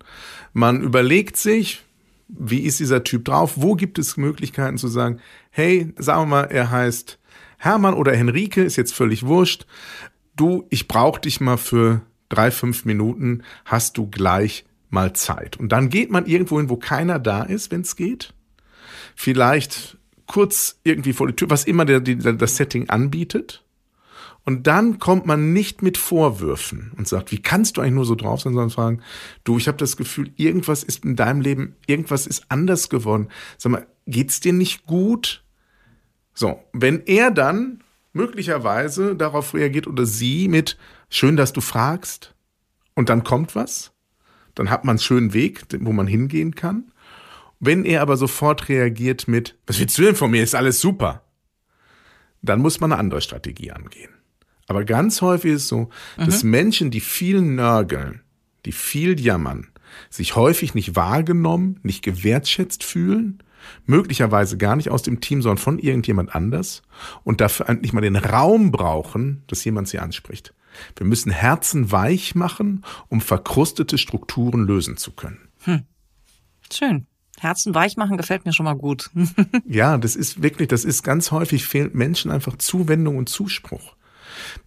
Man 0.53 0.81
überlegt 0.81 1.37
sich, 1.37 1.83
wie 2.27 2.61
ist 2.61 2.79
dieser 2.79 3.03
Typ 3.03 3.25
drauf? 3.25 3.53
Wo 3.57 3.75
gibt 3.75 3.99
es 3.99 4.17
Möglichkeiten 4.17 4.77
zu 4.77 4.87
sagen, 4.87 5.19
hey, 5.51 5.93
sagen 5.97 6.21
wir 6.21 6.25
mal, 6.25 6.43
er 6.45 6.71
heißt 6.71 7.19
Hermann 7.61 7.93
oder 7.93 8.15
Henrike, 8.15 8.63
ist 8.63 8.75
jetzt 8.75 8.95
völlig 8.95 9.27
wurscht. 9.27 9.67
Du, 10.35 10.65
ich 10.71 10.87
brauche 10.87 11.21
dich 11.21 11.39
mal 11.41 11.57
für 11.57 12.01
drei, 12.27 12.49
fünf 12.49 12.85
Minuten, 12.85 13.43
hast 13.65 13.99
du 13.99 14.09
gleich 14.09 14.65
mal 14.89 15.13
Zeit. 15.13 15.57
Und 15.57 15.71
dann 15.71 15.89
geht 15.89 16.09
man 16.09 16.25
irgendwo 16.25 16.57
hin, 16.57 16.71
wo 16.71 16.77
keiner 16.77 17.19
da 17.19 17.43
ist, 17.43 17.69
wenn 17.69 17.81
es 17.81 17.95
geht. 17.95 18.33
Vielleicht 19.15 19.99
kurz 20.25 20.79
irgendwie 20.83 21.13
vor 21.13 21.27
die 21.27 21.35
Tür, 21.35 21.51
was 21.51 21.65
immer 21.65 21.85
der, 21.85 21.99
der, 21.99 22.33
das 22.33 22.55
Setting 22.55 22.89
anbietet. 22.89 23.63
Und 24.43 24.65
dann 24.65 24.97
kommt 24.97 25.27
man 25.27 25.53
nicht 25.53 25.83
mit 25.83 25.99
Vorwürfen 25.99 26.93
und 26.97 27.07
sagt, 27.07 27.31
wie 27.31 27.43
kannst 27.43 27.77
du 27.77 27.81
eigentlich 27.81 27.93
nur 27.93 28.05
so 28.05 28.15
drauf 28.15 28.41
sein, 28.41 28.53
sondern 28.53 28.71
fragen, 28.71 29.01
du, 29.43 29.59
ich 29.59 29.67
habe 29.67 29.77
das 29.77 29.97
Gefühl, 29.97 30.31
irgendwas 30.35 30.81
ist 30.81 31.05
in 31.05 31.15
deinem 31.15 31.41
Leben, 31.41 31.75
irgendwas 31.85 32.25
ist 32.25 32.45
anders 32.49 32.89
geworden. 32.89 33.27
Sag 33.59 33.71
mal, 33.71 33.85
geht's 34.07 34.39
dir 34.39 34.53
nicht 34.53 34.87
gut? 34.87 35.43
So, 36.33 36.63
wenn 36.73 37.05
er 37.05 37.31
dann 37.31 37.83
möglicherweise 38.13 39.15
darauf 39.15 39.53
reagiert 39.53 39.87
oder 39.87 40.05
sie 40.05 40.47
mit, 40.47 40.77
schön, 41.09 41.37
dass 41.37 41.53
du 41.53 41.61
fragst, 41.61 42.33
und 42.93 43.09
dann 43.09 43.23
kommt 43.23 43.55
was, 43.55 43.93
dann 44.55 44.69
hat 44.69 44.83
man 44.83 44.93
einen 44.93 44.99
schönen 44.99 45.33
Weg, 45.33 45.63
wo 45.79 45.91
man 45.93 46.07
hingehen 46.07 46.55
kann. 46.55 46.91
Wenn 47.59 47.85
er 47.85 48.01
aber 48.01 48.17
sofort 48.17 48.69
reagiert 48.69 49.27
mit, 49.27 49.57
was 49.65 49.79
willst 49.79 49.97
du 49.97 50.03
denn 50.03 50.15
von 50.15 50.31
mir, 50.31 50.43
ist 50.43 50.55
alles 50.55 50.81
super, 50.81 51.23
dann 52.41 52.59
muss 52.59 52.79
man 52.79 52.91
eine 52.91 52.99
andere 52.99 53.21
Strategie 53.21 53.71
angehen. 53.71 54.11
Aber 54.67 54.83
ganz 54.83 55.21
häufig 55.21 55.53
ist 55.53 55.63
es 55.63 55.67
so, 55.67 55.89
mhm. 56.17 56.25
dass 56.25 56.43
Menschen, 56.43 56.91
die 56.91 57.01
viel 57.01 57.41
nörgeln, 57.41 58.21
die 58.65 58.71
viel 58.71 59.19
jammern, 59.19 59.67
sich 60.09 60.35
häufig 60.35 60.73
nicht 60.73 60.95
wahrgenommen, 60.95 61.79
nicht 61.83 62.03
gewertschätzt 62.03 62.83
fühlen, 62.83 63.43
möglicherweise 63.85 64.57
gar 64.57 64.75
nicht 64.75 64.89
aus 64.89 65.03
dem 65.03 65.21
Team, 65.21 65.41
sondern 65.41 65.57
von 65.57 65.79
irgendjemand 65.79 66.35
anders 66.35 66.81
und 67.23 67.41
dafür 67.41 67.69
eigentlich 67.69 67.93
mal 67.93 68.01
den 68.01 68.15
Raum 68.15 68.71
brauchen, 68.71 69.43
dass 69.47 69.63
jemand 69.63 69.87
sie 69.87 69.99
anspricht. 69.99 70.53
Wir 70.95 71.05
müssen 71.05 71.31
Herzen 71.31 71.91
weich 71.91 72.35
machen, 72.35 72.83
um 73.09 73.21
verkrustete 73.21 73.97
Strukturen 73.97 74.65
lösen 74.65 74.97
zu 74.97 75.11
können. 75.11 75.49
Hm. 75.63 75.83
Schön. 76.71 77.07
Herzen 77.39 77.73
weich 77.73 77.97
machen 77.97 78.17
gefällt 78.17 78.45
mir 78.45 78.53
schon 78.53 78.65
mal 78.65 78.75
gut. 78.75 79.09
ja, 79.65 79.97
das 79.97 80.15
ist 80.15 80.43
wirklich, 80.43 80.67
das 80.67 80.85
ist 80.85 81.03
ganz 81.03 81.31
häufig 81.31 81.65
fehlt 81.65 81.95
Menschen 81.95 82.29
einfach 82.29 82.57
Zuwendung 82.57 83.17
und 83.17 83.29
Zuspruch. 83.29 83.95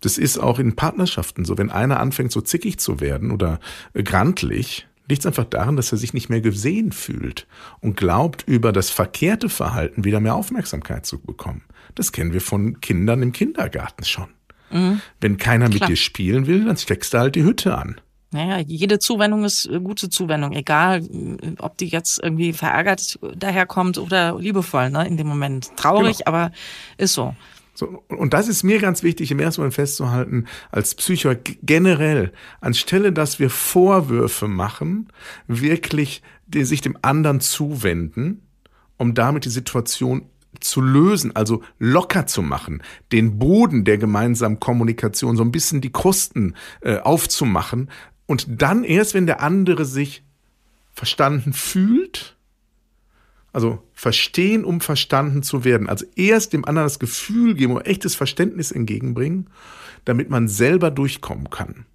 Das 0.01 0.19
ist 0.19 0.39
auch 0.39 0.59
in 0.59 0.77
Partnerschaften 0.77 1.45
so, 1.45 1.57
wenn 1.57 1.71
einer 1.71 2.01
anfängt 2.01 2.33
so 2.33 2.41
zickig 2.41 2.79
zu 2.79 3.01
werden 3.01 3.31
oder 3.31 3.61
äh, 3.93 4.03
grantlich, 4.03 4.87
liegt 5.09 5.21
es 5.21 5.27
einfach 5.27 5.45
daran, 5.45 5.77
dass 5.77 5.93
er 5.93 5.99
sich 5.99 6.15
nicht 6.15 6.31
mehr 6.31 6.41
gesehen 6.41 6.93
fühlt 6.93 7.47
und 7.81 7.97
glaubt, 7.97 8.45
über 8.47 8.73
das 8.73 8.91
verkehrte 8.91 9.49
Verhalten 9.49 10.05
wieder 10.05 10.21
mehr 10.21 10.35
Aufmerksamkeit 10.35 11.07
zu 11.07 11.21
bekommen. 11.21 11.63
Das 11.95 12.13
kennen 12.13 12.33
wir 12.33 12.41
von 12.41 12.81
Kindern 12.81 13.23
im 13.23 13.33
Kindergarten 13.33 14.05
schon. 14.05 14.29
Mhm. 14.71 15.01
Wenn 15.21 15.37
keiner 15.37 15.69
Klar. 15.69 15.81
mit 15.81 15.89
dir 15.91 15.97
spielen 15.97 16.47
will, 16.47 16.65
dann 16.65 16.77
steckst 16.77 17.15
du 17.15 17.19
halt 17.19 17.35
die 17.35 17.45
Hütte 17.45 17.77
an. 17.77 18.01
Naja, 18.35 18.59
jede 18.59 18.99
Zuwendung 18.99 19.45
ist 19.45 19.67
äh, 19.67 19.79
gute 19.79 20.11
Zuwendung, 20.11 20.53
egal 20.55 21.03
äh, 21.03 21.53
ob 21.61 21.79
die 21.79 21.87
jetzt 21.87 22.21
irgendwie 22.21 22.53
verärgert 22.53 23.17
daherkommt 23.37 23.97
oder 23.97 24.37
liebevoll, 24.41 24.91
ne, 24.91 25.07
in 25.07 25.17
dem 25.17 25.29
Moment. 25.29 25.71
Traurig, 25.77 26.19
genau. 26.19 26.29
aber 26.29 26.53
ist 26.99 27.15
so. 27.15 27.37
So, 27.75 28.05
und 28.09 28.35
das 28.35 28.47
ist 28.49 28.63
mir 28.63 28.79
ganz 28.79 29.03
wichtig, 29.03 29.33
im 29.33 29.41
ersten 29.41 29.61
Moment 29.61 29.75
festzuhalten, 29.75 30.47
als 30.71 30.95
Psycho 30.95 31.35
generell, 31.63 32.33
anstelle, 32.61 33.13
dass 33.13 33.41
wir 33.41 33.51
Vorwürfe 33.51 34.47
machen, 34.47 35.09
wirklich 35.49 36.23
die, 36.47 36.65
sich 36.65 36.81
dem 36.81 36.97
anderen 37.03 37.41
zuwenden, 37.41 38.43
um 38.97 39.15
damit 39.15 39.45
die 39.45 39.51
Situation 39.51 40.27
zu 40.61 40.81
lösen, 40.81 41.35
also 41.35 41.63
locker 41.81 42.27
zu 42.29 42.41
machen, 42.41 42.83
den 43.11 43.41
Boden 43.41 43.85
der 43.85 43.99
gemeinsamen 43.99 44.61
Kommunikation, 44.61 45.37
so 45.37 45.43
ein 45.43 45.51
bisschen 45.51 45.81
die 45.81 45.91
Krusten 45.91 46.55
äh, 46.81 46.99
aufzumachen 46.99 47.91
und 48.27 48.47
dann 48.49 48.85
erst, 48.85 49.15
wenn 49.15 49.27
der 49.27 49.43
andere 49.43 49.85
sich 49.85 50.23
verstanden 50.93 51.53
fühlt, 51.53 52.34
also 53.55 53.83
verstehen, 53.95 54.65
um 54.65 54.81
verstanden 54.81 55.43
zu 55.43 55.65
werden, 55.65 55.89
also 55.89 56.05
erst 56.17 56.53
dem 56.53 56.65
anderen 56.65 56.87
das 56.87 56.99
Gefühl 56.99 57.55
geben 57.55 57.73
oder 57.73 57.87
echtes 57.87 58.15
Verständnis 58.15 58.71
entgegenbringen, 58.71 59.49
damit 60.05 60.29
man 60.29 60.49
selber 60.49 60.91
durchkommen 60.91 61.49
kann. 61.51 61.87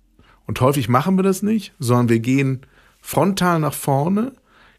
Und 0.47 0.59
häufig 0.61 0.89
machen 0.89 1.17
wir 1.17 1.23
das 1.23 1.43
nicht, 1.43 1.73
sondern 1.77 2.09
wir 2.09 2.19
gehen 2.19 2.61
frontal 3.01 3.59
nach 3.59 3.73
vorne, 3.73 4.33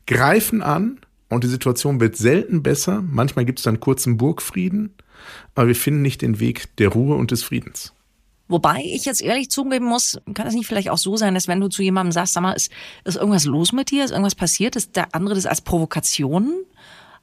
greifen 0.06 0.62
an, 0.62 0.98
und 1.30 1.44
die 1.44 1.48
Situation 1.48 2.00
wird 2.00 2.16
selten 2.16 2.62
besser. 2.62 3.02
Manchmal 3.02 3.44
gibt 3.44 3.60
es 3.60 3.62
dann 3.62 3.80
kurzen 3.80 4.16
Burgfrieden, 4.18 4.90
aber 5.54 5.68
wir 5.68 5.76
finden 5.76 6.02
nicht 6.02 6.22
den 6.22 6.40
Weg 6.40 6.76
der 6.76 6.88
Ruhe 6.88 7.14
und 7.14 7.30
des 7.30 7.44
Friedens. 7.44 7.94
Wobei 8.50 8.82
ich 8.84 9.04
jetzt 9.04 9.22
ehrlich 9.22 9.48
zugeben 9.48 9.86
muss, 9.86 10.20
kann 10.34 10.46
es 10.48 10.54
nicht 10.54 10.66
vielleicht 10.66 10.90
auch 10.90 10.98
so 10.98 11.16
sein, 11.16 11.34
dass 11.34 11.46
wenn 11.46 11.60
du 11.60 11.68
zu 11.68 11.82
jemandem 11.82 12.10
sagst, 12.10 12.34
sag 12.34 12.42
mal, 12.42 12.52
ist, 12.52 12.72
ist 13.04 13.16
irgendwas 13.16 13.44
los 13.44 13.72
mit 13.72 13.92
dir, 13.92 14.04
ist 14.04 14.10
irgendwas 14.10 14.34
passiert, 14.34 14.74
dass 14.74 14.90
der 14.90 15.14
andere 15.14 15.36
das 15.36 15.46
als 15.46 15.60
Provokation 15.60 16.52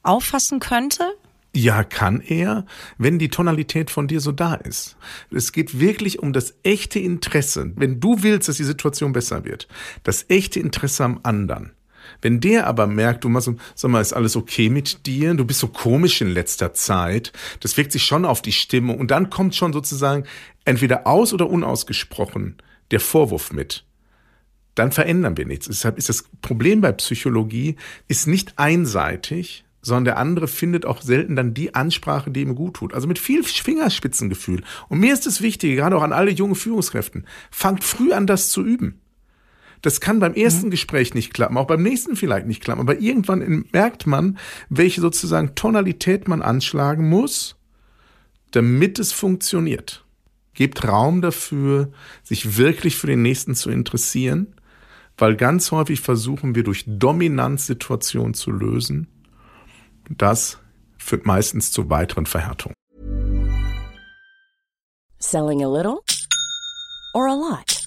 auffassen 0.04 0.60
könnte? 0.62 1.04
Ja, 1.54 1.84
kann 1.84 2.22
er, 2.22 2.66
wenn 2.98 3.20
die 3.20 3.28
Tonalität 3.28 3.92
von 3.92 4.08
dir 4.08 4.22
so 4.22 4.32
da 4.32 4.54
ist. 4.54 4.96
Es 5.30 5.52
geht 5.52 5.80
wirklich 5.80 6.20
um 6.20 6.32
das 6.32 6.54
echte 6.64 7.00
Interesse. 7.00 7.74
Wenn 7.76 8.00
du 8.00 8.24
willst, 8.24 8.48
dass 8.48 8.58
die 8.58 8.64
Situation 8.64 9.12
besser 9.12 9.44
wird, 9.44 9.68
das 10.04 10.26
echte 10.30 10.62
Interesse 10.62 11.04
am 11.04 11.20
anderen. 11.24 11.74
Wenn 12.22 12.40
der 12.40 12.68
aber 12.68 12.88
merkt, 12.88 13.24
du 13.24 13.30
machst, 13.30 13.52
sag 13.76 13.92
mal, 13.92 14.02
ist 14.02 14.14
alles 14.14 14.36
okay 14.36 14.70
mit 14.70 15.06
dir? 15.06 15.34
Du 15.34 15.46
bist 15.46 15.60
so 15.60 15.68
komisch 15.68 16.22
in 16.22 16.30
letzter 16.30 16.74
Zeit. 16.74 17.32
Das 17.60 17.78
wirkt 17.78 17.92
sich 17.92 18.04
schon 18.04 18.26
auf 18.26 18.42
die 18.42 18.52
Stimmung. 18.52 19.00
Und 19.00 19.12
dann 19.12 19.30
kommt 19.30 19.56
schon 19.56 19.74
sozusagen 19.74 20.26
entweder 20.66 21.08
aus 21.08 21.34
oder 21.34 21.50
unausgesprochen 21.50 22.58
der 22.92 23.00
Vorwurf 23.00 23.52
mit. 23.52 23.86
Dann 24.76 24.92
verändern 24.92 25.38
wir 25.38 25.46
nichts. 25.46 25.68
Deshalb 25.68 25.98
ist 25.98 26.10
das 26.10 26.26
Problem 26.42 26.82
bei 26.82 26.92
Psychologie 26.92 27.78
ist 28.08 28.28
nicht 28.28 28.60
einseitig, 28.60 29.66
sondern 29.82 30.06
der 30.06 30.18
andere 30.18 30.48
findet 30.48 30.86
auch 30.86 31.02
selten 31.02 31.36
dann 31.36 31.54
die 31.54 31.74
Ansprache, 31.74 32.30
die 32.30 32.42
ihm 32.42 32.56
gut 32.56 32.76
tut. 32.76 32.94
Also 32.94 33.08
mit 33.08 33.18
viel 33.18 33.44
Fingerspitzengefühl. 33.44 34.64
Und 34.90 35.00
mir 35.00 35.14
ist 35.14 35.26
es 35.26 35.42
wichtig, 35.42 35.78
gerade 35.78 35.98
auch 35.98 36.04
an 36.04 36.14
alle 36.14 36.32
jungen 36.32 36.56
Führungskräften, 36.56 37.26
fangt 37.50 37.84
früh 37.84 38.12
an, 38.12 38.28
das 38.28 38.50
zu 38.50 38.64
üben. 38.64 39.02
Das 39.82 40.02
kann 40.02 40.20
beim 40.20 40.34
ersten 40.34 40.68
mhm. 40.68 40.72
Gespräch 40.72 41.14
nicht 41.14 41.34
klappen, 41.34 41.58
auch 41.58 41.68
beim 41.68 41.84
nächsten 41.84 42.16
vielleicht 42.16 42.48
nicht 42.48 42.64
klappen, 42.64 42.82
aber 42.82 43.00
irgendwann 43.00 43.66
merkt 43.72 44.08
man, 44.08 44.38
welche 44.70 45.02
sozusagen 45.02 45.56
Tonalität 45.56 46.28
man 46.28 46.42
anschlagen 46.42 47.10
muss, 47.10 47.56
damit 48.52 49.00
es 49.00 49.12
funktioniert. 49.12 50.04
Gebt 50.54 50.88
Raum 50.88 51.22
dafür, 51.22 51.92
sich 52.24 52.58
wirklich 52.58 52.96
für 52.96 53.08
den 53.08 53.22
nächsten 53.22 53.54
zu 53.54 53.70
interessieren, 53.70 54.56
weil 55.18 55.36
ganz 55.36 55.72
häufig 55.72 56.02
versuchen 56.02 56.56
wir 56.56 56.64
durch 56.64 56.84
Dominanzsituationen 56.88 58.34
zu 58.34 58.52
lösen. 58.52 59.08
Das 60.10 60.60
führt 60.98 61.26
meistens 61.26 61.72
zu 61.72 61.90
weiteren 61.90 62.26
Verhärtungen. 62.26 62.76
Selling 65.20 65.64
a 65.64 65.68
little 65.68 66.00
or 67.14 67.28
a 67.28 67.34
lot? 67.34 67.87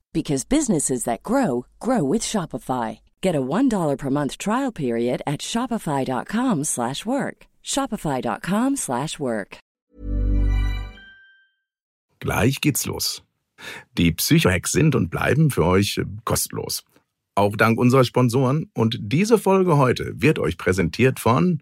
because 0.13 0.43
businesses 0.43 1.03
that 1.05 1.23
grow 1.23 1.65
grow 1.79 2.03
with 2.03 2.21
Shopify. 2.21 2.99
Get 3.21 3.35
a 3.35 3.41
$1 3.41 3.97
per 3.97 4.09
month 4.09 4.37
trial 4.37 4.71
period 4.71 5.21
at 5.25 5.41
shopify.com/work. 5.41 7.47
shopify.com/work. 7.63 9.57
Gleich 12.19 12.61
geht's 12.61 12.85
los. 12.85 13.23
Die 13.97 14.11
Psychohacks 14.11 14.71
sind 14.71 14.95
und 14.95 15.09
bleiben 15.09 15.49
für 15.49 15.65
euch 15.65 15.99
kostenlos. 16.25 16.83
auch 17.35 17.55
dank 17.55 17.79
unserer 17.79 18.03
Sponsoren. 18.03 18.69
Und 18.73 18.97
diese 19.01 19.37
Folge 19.37 19.77
heute 19.77 20.13
wird 20.15 20.39
euch 20.39 20.57
präsentiert 20.57 21.19
von 21.19 21.61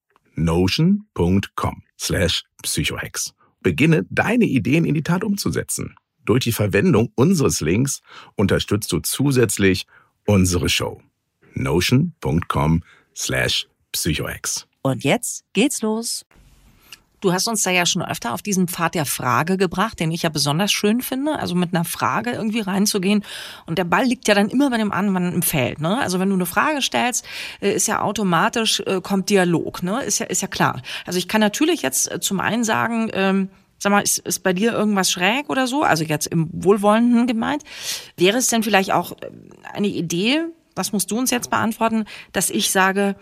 notion.com 0.43 1.83
slash 1.97 2.43
psychohex. 2.63 3.33
Beginne 3.61 4.05
deine 4.09 4.45
Ideen 4.45 4.85
in 4.85 4.93
die 4.93 5.03
Tat 5.03 5.23
umzusetzen. 5.23 5.95
Durch 6.25 6.43
die 6.43 6.51
Verwendung 6.51 7.11
unseres 7.15 7.61
Links 7.61 8.01
unterstützt 8.35 8.91
du 8.91 8.99
zusätzlich 8.99 9.85
unsere 10.25 10.69
Show. 10.69 11.01
notion.com 11.53 12.83
slash 13.15 13.67
psychohex. 13.91 14.67
Und 14.83 15.03
jetzt 15.03 15.43
geht's 15.53 15.81
los. 15.81 16.25
Du 17.21 17.31
hast 17.31 17.47
uns 17.47 17.61
da 17.63 17.69
ja 17.69 17.85
schon 17.85 18.01
öfter 18.01 18.33
auf 18.33 18.41
diesen 18.41 18.67
Pfad 18.67 18.95
der 18.95 19.05
Frage 19.05 19.57
gebracht, 19.57 19.99
den 19.99 20.11
ich 20.11 20.23
ja 20.23 20.29
besonders 20.29 20.71
schön 20.71 21.01
finde, 21.01 21.39
also 21.39 21.55
mit 21.55 21.73
einer 21.73 21.85
Frage 21.85 22.31
irgendwie 22.31 22.61
reinzugehen. 22.61 23.23
Und 23.67 23.77
der 23.77 23.83
Ball 23.83 24.05
liegt 24.05 24.27
ja 24.27 24.33
dann 24.33 24.49
immer 24.49 24.69
bei 24.71 24.77
dem 24.77 24.91
anderen 24.91 25.33
im 25.33 25.41
Feld. 25.41 25.79
Ne? 25.79 25.99
Also 25.99 26.19
wenn 26.19 26.29
du 26.29 26.35
eine 26.35 26.47
Frage 26.47 26.81
stellst, 26.81 27.25
äh, 27.61 27.73
ist 27.73 27.87
ja 27.87 28.01
automatisch, 28.01 28.81
äh, 28.85 29.01
kommt 29.01 29.29
Dialog, 29.29 29.83
ne? 29.83 30.03
Ist 30.03 30.19
ja, 30.19 30.25
ist 30.25 30.41
ja 30.41 30.47
klar. 30.47 30.81
Also 31.05 31.19
ich 31.19 31.27
kann 31.27 31.41
natürlich 31.41 31.83
jetzt 31.83 32.11
äh, 32.11 32.19
zum 32.19 32.39
einen 32.39 32.63
sagen, 32.63 33.09
ähm, 33.13 33.49
Sag 33.77 33.91
mal, 33.91 34.01
ist, 34.01 34.19
ist 34.19 34.43
bei 34.43 34.53
dir 34.53 34.73
irgendwas 34.73 35.09
schräg 35.09 35.49
oder 35.49 35.65
so? 35.65 35.81
Also 35.81 36.03
jetzt 36.03 36.27
im 36.27 36.49
Wohlwollenden 36.51 37.25
gemeint. 37.25 37.63
Wäre 38.15 38.37
es 38.37 38.45
denn 38.45 38.61
vielleicht 38.61 38.91
auch 38.91 39.17
eine 39.73 39.87
Idee, 39.87 40.41
das 40.75 40.93
musst 40.93 41.09
du 41.09 41.17
uns 41.17 41.31
jetzt 41.31 41.49
beantworten, 41.49 42.05
dass 42.31 42.51
ich 42.51 42.69
sage, 42.69 43.15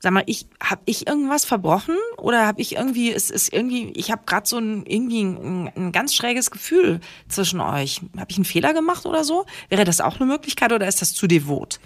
Sag 0.00 0.12
mal, 0.12 0.22
ich 0.26 0.46
habe 0.62 0.82
ich 0.84 1.08
irgendwas 1.08 1.44
verbrochen 1.44 1.96
oder 2.18 2.46
habe 2.46 2.60
ich 2.60 2.76
irgendwie 2.76 3.12
es 3.12 3.30
ist 3.30 3.52
irgendwie 3.52 3.90
ich 3.90 4.12
habe 4.12 4.22
gerade 4.26 4.48
so 4.48 4.58
ein 4.58 4.86
irgendwie 4.86 5.22
ein, 5.22 5.72
ein, 5.76 5.92
ganz 5.92 6.14
schräges 6.14 6.50
Gefühl 6.50 7.00
zwischen 7.28 7.60
euch. 7.60 8.02
Habe 8.16 8.30
ich 8.30 8.36
einen 8.36 8.44
Fehler 8.44 8.74
gemacht 8.74 9.06
oder 9.06 9.24
so? 9.24 9.44
Wäre 9.68 9.84
das 9.84 10.00
auch 10.00 10.20
eine 10.20 10.30
Möglichkeit 10.30 10.72
oder 10.72 10.86
ist 10.86 11.02
das 11.02 11.14
zu 11.14 11.26
devot? 11.26 11.80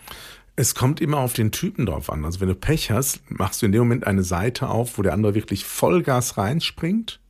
Es 0.56 0.74
kommt 0.74 1.00
immer 1.00 1.18
auf 1.18 1.32
den 1.32 1.50
Typen 1.50 1.86
drauf 1.86 2.10
an. 2.10 2.26
Also 2.26 2.40
wenn 2.40 2.48
du 2.48 2.54
Pech 2.54 2.90
hast, 2.90 3.22
machst 3.30 3.62
du 3.62 3.66
in 3.66 3.72
dem 3.72 3.80
Moment 3.80 4.06
eine 4.06 4.22
Seite 4.22 4.68
auf, 4.68 4.98
wo 4.98 5.02
der 5.02 5.14
andere 5.14 5.34
wirklich 5.34 5.64
Vollgas 5.64 6.36
reinspringt 6.36 7.21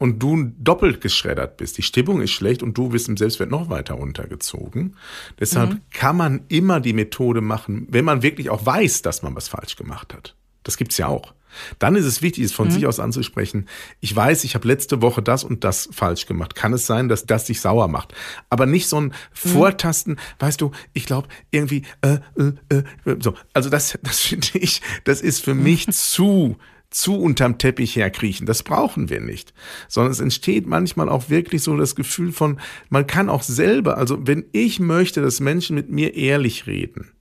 und 0.00 0.18
du 0.18 0.50
doppelt 0.58 1.02
geschreddert 1.02 1.58
bist. 1.58 1.76
Die 1.76 1.82
Stimmung 1.82 2.22
ist 2.22 2.30
schlecht 2.30 2.62
und 2.62 2.76
du 2.76 2.88
bist 2.88 3.06
im 3.08 3.18
Selbstwert 3.18 3.50
noch 3.50 3.68
weiter 3.68 3.94
runtergezogen. 3.94 4.96
Deshalb 5.38 5.74
mhm. 5.74 5.80
kann 5.92 6.16
man 6.16 6.40
immer 6.48 6.80
die 6.80 6.94
Methode 6.94 7.42
machen, 7.42 7.86
wenn 7.90 8.06
man 8.06 8.22
wirklich 8.22 8.48
auch 8.48 8.64
weiß, 8.64 9.02
dass 9.02 9.22
man 9.22 9.36
was 9.36 9.48
falsch 9.48 9.76
gemacht 9.76 10.14
hat. 10.14 10.34
Das 10.62 10.78
gibt's 10.78 10.96
ja 10.96 11.06
auch. 11.06 11.34
Dann 11.78 11.96
ist 11.96 12.06
es 12.06 12.22
wichtig, 12.22 12.44
es 12.44 12.52
von 12.52 12.68
mhm. 12.68 12.72
sich 12.72 12.86
aus 12.86 12.98
anzusprechen. 12.98 13.68
Ich 14.00 14.16
weiß, 14.16 14.44
ich 14.44 14.54
habe 14.54 14.66
letzte 14.66 15.02
Woche 15.02 15.20
das 15.20 15.44
und 15.44 15.64
das 15.64 15.90
falsch 15.92 16.24
gemacht. 16.24 16.54
Kann 16.54 16.72
es 16.72 16.86
sein, 16.86 17.10
dass 17.10 17.26
das 17.26 17.44
dich 17.44 17.60
sauer 17.60 17.88
macht? 17.88 18.14
Aber 18.48 18.64
nicht 18.64 18.88
so 18.88 18.98
ein 18.98 19.04
mhm. 19.04 19.12
Vortasten. 19.32 20.16
Weißt 20.38 20.62
du, 20.62 20.70
ich 20.94 21.04
glaube 21.04 21.28
irgendwie. 21.50 21.82
Äh, 22.00 22.20
äh, 22.38 22.74
äh, 22.74 23.16
so, 23.20 23.34
also 23.52 23.68
das, 23.68 23.98
das 24.02 24.20
finde 24.20 24.48
ich, 24.54 24.80
das 25.04 25.20
ist 25.20 25.44
für 25.44 25.54
mich 25.54 25.88
zu 25.92 26.56
zu 26.90 27.18
unterm 27.18 27.58
Teppich 27.58 27.96
herkriechen. 27.96 28.46
Das 28.46 28.62
brauchen 28.62 29.08
wir 29.08 29.20
nicht. 29.20 29.54
Sondern 29.88 30.12
es 30.12 30.20
entsteht 30.20 30.66
manchmal 30.66 31.08
auch 31.08 31.30
wirklich 31.30 31.62
so 31.62 31.76
das 31.76 31.94
Gefühl 31.94 32.32
von, 32.32 32.60
man 32.88 33.06
kann 33.06 33.28
auch 33.28 33.42
selber, 33.42 33.96
also 33.96 34.26
wenn 34.26 34.44
ich 34.52 34.80
möchte, 34.80 35.22
dass 35.22 35.40
Menschen 35.40 35.76
mit 35.76 35.90
mir 35.90 36.14
ehrlich 36.14 36.66
reden 36.66 37.12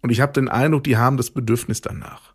und 0.00 0.10
ich 0.10 0.20
habe 0.20 0.32
den 0.32 0.48
Eindruck, 0.48 0.84
die 0.84 0.96
haben 0.96 1.16
das 1.16 1.30
Bedürfnis 1.30 1.80
danach, 1.80 2.32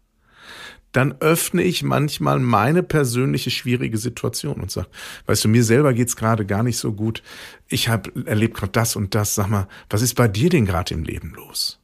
dann 0.94 1.16
öffne 1.20 1.64
ich 1.64 1.84
manchmal 1.84 2.40
meine 2.40 2.82
persönliche 2.82 3.52
schwierige 3.52 3.98
Situation 3.98 4.62
und 4.62 4.72
sage, 4.72 4.88
weißt 5.26 5.44
du, 5.46 5.50
mir 5.50 5.64
selber 5.64 5.94
geht's 5.94 6.16
gerade 6.16 6.46
gar 6.46 6.64
nicht 6.64 6.78
so 6.78 6.94
gut. 6.94 7.22
Ich 7.68 7.90
habe 7.90 8.26
erlebt 8.26 8.56
gerade 8.56 8.72
das 8.72 8.96
und 8.96 9.14
das. 9.14 9.36
Sag 9.36 9.50
mal, 9.50 9.68
was 9.90 10.02
ist 10.02 10.16
bei 10.16 10.28
dir 10.28 10.50
denn 10.50 10.66
gerade 10.66 10.94
im 10.94 11.04
Leben 11.04 11.34
los? 11.36 11.82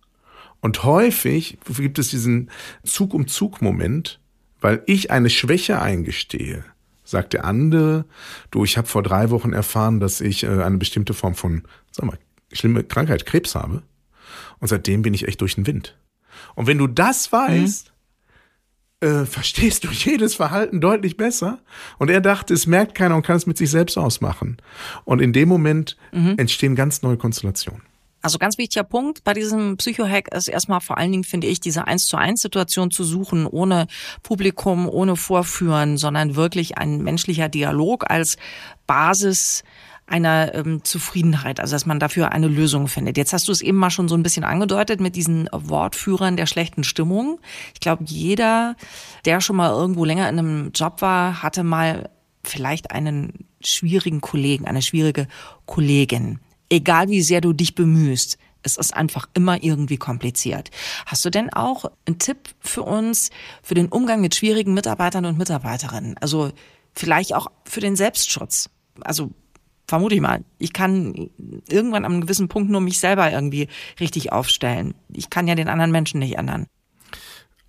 Und 0.61 0.83
häufig 0.85 1.57
gibt 1.77 1.99
es 1.99 2.07
diesen 2.07 2.49
Zug 2.83 3.13
um 3.13 3.27
Zug 3.27 3.61
Moment, 3.61 4.21
weil 4.63 4.81
ich 4.85 5.11
eine 5.11 5.29
Schwäche 5.29 5.81
eingestehe, 5.81 6.63
sagt 7.03 7.33
der 7.33 7.43
andere, 7.43 8.05
du, 8.49 8.63
ich 8.63 8.77
habe 8.77 8.87
vor 8.87 9.03
drei 9.03 9.29
Wochen 9.29 9.51
erfahren, 9.51 9.99
dass 9.99 10.21
ich 10.21 10.43
äh, 10.43 10.63
eine 10.63 10.77
bestimmte 10.77 11.13
Form 11.13 11.35
von, 11.35 11.63
sag 11.91 12.05
mal, 12.05 12.17
schlimme 12.53 12.85
Krankheit, 12.85 13.25
Krebs 13.25 13.55
habe. 13.55 13.83
Und 14.59 14.69
seitdem 14.69 15.01
bin 15.01 15.13
ich 15.13 15.27
echt 15.27 15.41
durch 15.41 15.55
den 15.55 15.67
Wind. 15.67 15.97
Und 16.55 16.65
wenn 16.67 16.77
du 16.77 16.87
das 16.87 17.29
weißt, 17.29 17.91
mhm. 19.01 19.07
äh, 19.07 19.25
verstehst 19.25 19.83
du 19.83 19.89
jedes 19.89 20.35
Verhalten 20.35 20.79
deutlich 20.79 21.17
besser. 21.17 21.59
Und 21.99 22.09
er 22.09 22.21
dachte, 22.21 22.53
es 22.53 22.65
merkt 22.65 22.95
keiner 22.95 23.17
und 23.17 23.25
kann 23.25 23.35
es 23.35 23.45
mit 23.45 23.57
sich 23.57 23.69
selbst 23.69 23.97
ausmachen. 23.97 24.55
Und 25.03 25.21
in 25.21 25.33
dem 25.33 25.49
Moment 25.49 25.97
mhm. 26.13 26.35
entstehen 26.37 26.75
ganz 26.75 27.01
neue 27.01 27.17
Konstellationen. 27.17 27.81
Also 28.23 28.39
ganz 28.39 28.57
wichtiger 28.57 28.85
Punkt 28.85 29.25
bei 29.25 29.33
diesem 29.33 29.75
Psychohack 29.75 30.33
ist 30.33 30.47
erstmal 30.47 30.79
vor 30.79 30.97
allen 30.97 31.11
Dingen, 31.11 31.25
finde 31.25 31.47
ich, 31.47 31.59
diese 31.59 31.87
eins 31.87 32.05
zu 32.05 32.15
eins 32.15 32.41
Situation 32.41 32.89
zu 32.89 33.03
suchen, 33.03 33.45
ohne 33.45 33.87
Publikum, 34.23 34.87
ohne 34.87 35.17
Vorführen, 35.17 35.97
sondern 35.97 36.37
wirklich 36.37 36.77
ein 36.77 37.03
menschlicher 37.03 37.49
Dialog 37.49 38.09
als 38.09 38.37
Basis 38.87 39.63
einer 40.07 40.55
ähm, 40.55 40.85
Zufriedenheit, 40.85 41.59
also 41.59 41.75
dass 41.75 41.85
man 41.85 41.99
dafür 41.99 42.31
eine 42.31 42.47
Lösung 42.47 42.87
findet. 42.87 43.17
Jetzt 43.17 43.33
hast 43.33 43.49
du 43.49 43.51
es 43.51 43.59
eben 43.59 43.77
mal 43.77 43.89
schon 43.89 44.07
so 44.07 44.15
ein 44.15 44.23
bisschen 44.23 44.45
angedeutet 44.45 45.01
mit 45.01 45.17
diesen 45.17 45.49
Wortführern 45.51 46.37
der 46.37 46.45
schlechten 46.45 46.85
Stimmung. 46.85 47.41
Ich 47.73 47.81
glaube, 47.81 48.05
jeder, 48.05 48.77
der 49.25 49.41
schon 49.41 49.57
mal 49.57 49.71
irgendwo 49.71 50.05
länger 50.05 50.29
in 50.29 50.39
einem 50.39 50.71
Job 50.73 51.01
war, 51.01 51.43
hatte 51.43 51.65
mal 51.65 52.09
vielleicht 52.41 52.91
einen 52.91 53.47
schwierigen 53.61 54.21
Kollegen, 54.21 54.65
eine 54.65 54.81
schwierige 54.81 55.27
Kollegin 55.65 56.39
egal 56.73 57.09
wie 57.09 57.21
sehr 57.21 57.41
du 57.41 57.53
dich 57.53 57.75
bemühst, 57.75 58.37
es 58.63 58.77
ist 58.77 58.95
einfach 58.95 59.27
immer 59.33 59.61
irgendwie 59.63 59.97
kompliziert. 59.97 60.71
Hast 61.05 61.23
du 61.25 61.29
denn 61.29 61.51
auch 61.51 61.85
einen 62.07 62.19
Tipp 62.19 62.37
für 62.59 62.83
uns 62.83 63.29
für 63.61 63.75
den 63.75 63.89
Umgang 63.89 64.21
mit 64.21 64.35
schwierigen 64.35 64.73
Mitarbeitern 64.73 65.25
und 65.25 65.37
Mitarbeiterinnen? 65.37 66.17
Also 66.19 66.51
vielleicht 66.93 67.35
auch 67.35 67.47
für 67.65 67.81
den 67.81 67.95
Selbstschutz. 67.95 68.69
Also 69.01 69.31
vermute 69.87 70.15
ich 70.15 70.21
mal, 70.21 70.43
ich 70.59 70.71
kann 70.71 71.29
irgendwann 71.69 72.05
an 72.05 72.13
einem 72.13 72.21
gewissen 72.21 72.47
Punkt 72.47 72.71
nur 72.71 72.81
mich 72.81 72.99
selber 72.99 73.31
irgendwie 73.31 73.67
richtig 73.99 74.31
aufstellen. 74.31 74.95
Ich 75.11 75.29
kann 75.29 75.47
ja 75.47 75.55
den 75.55 75.67
anderen 75.67 75.91
Menschen 75.91 76.19
nicht 76.19 76.37
ändern. 76.37 76.67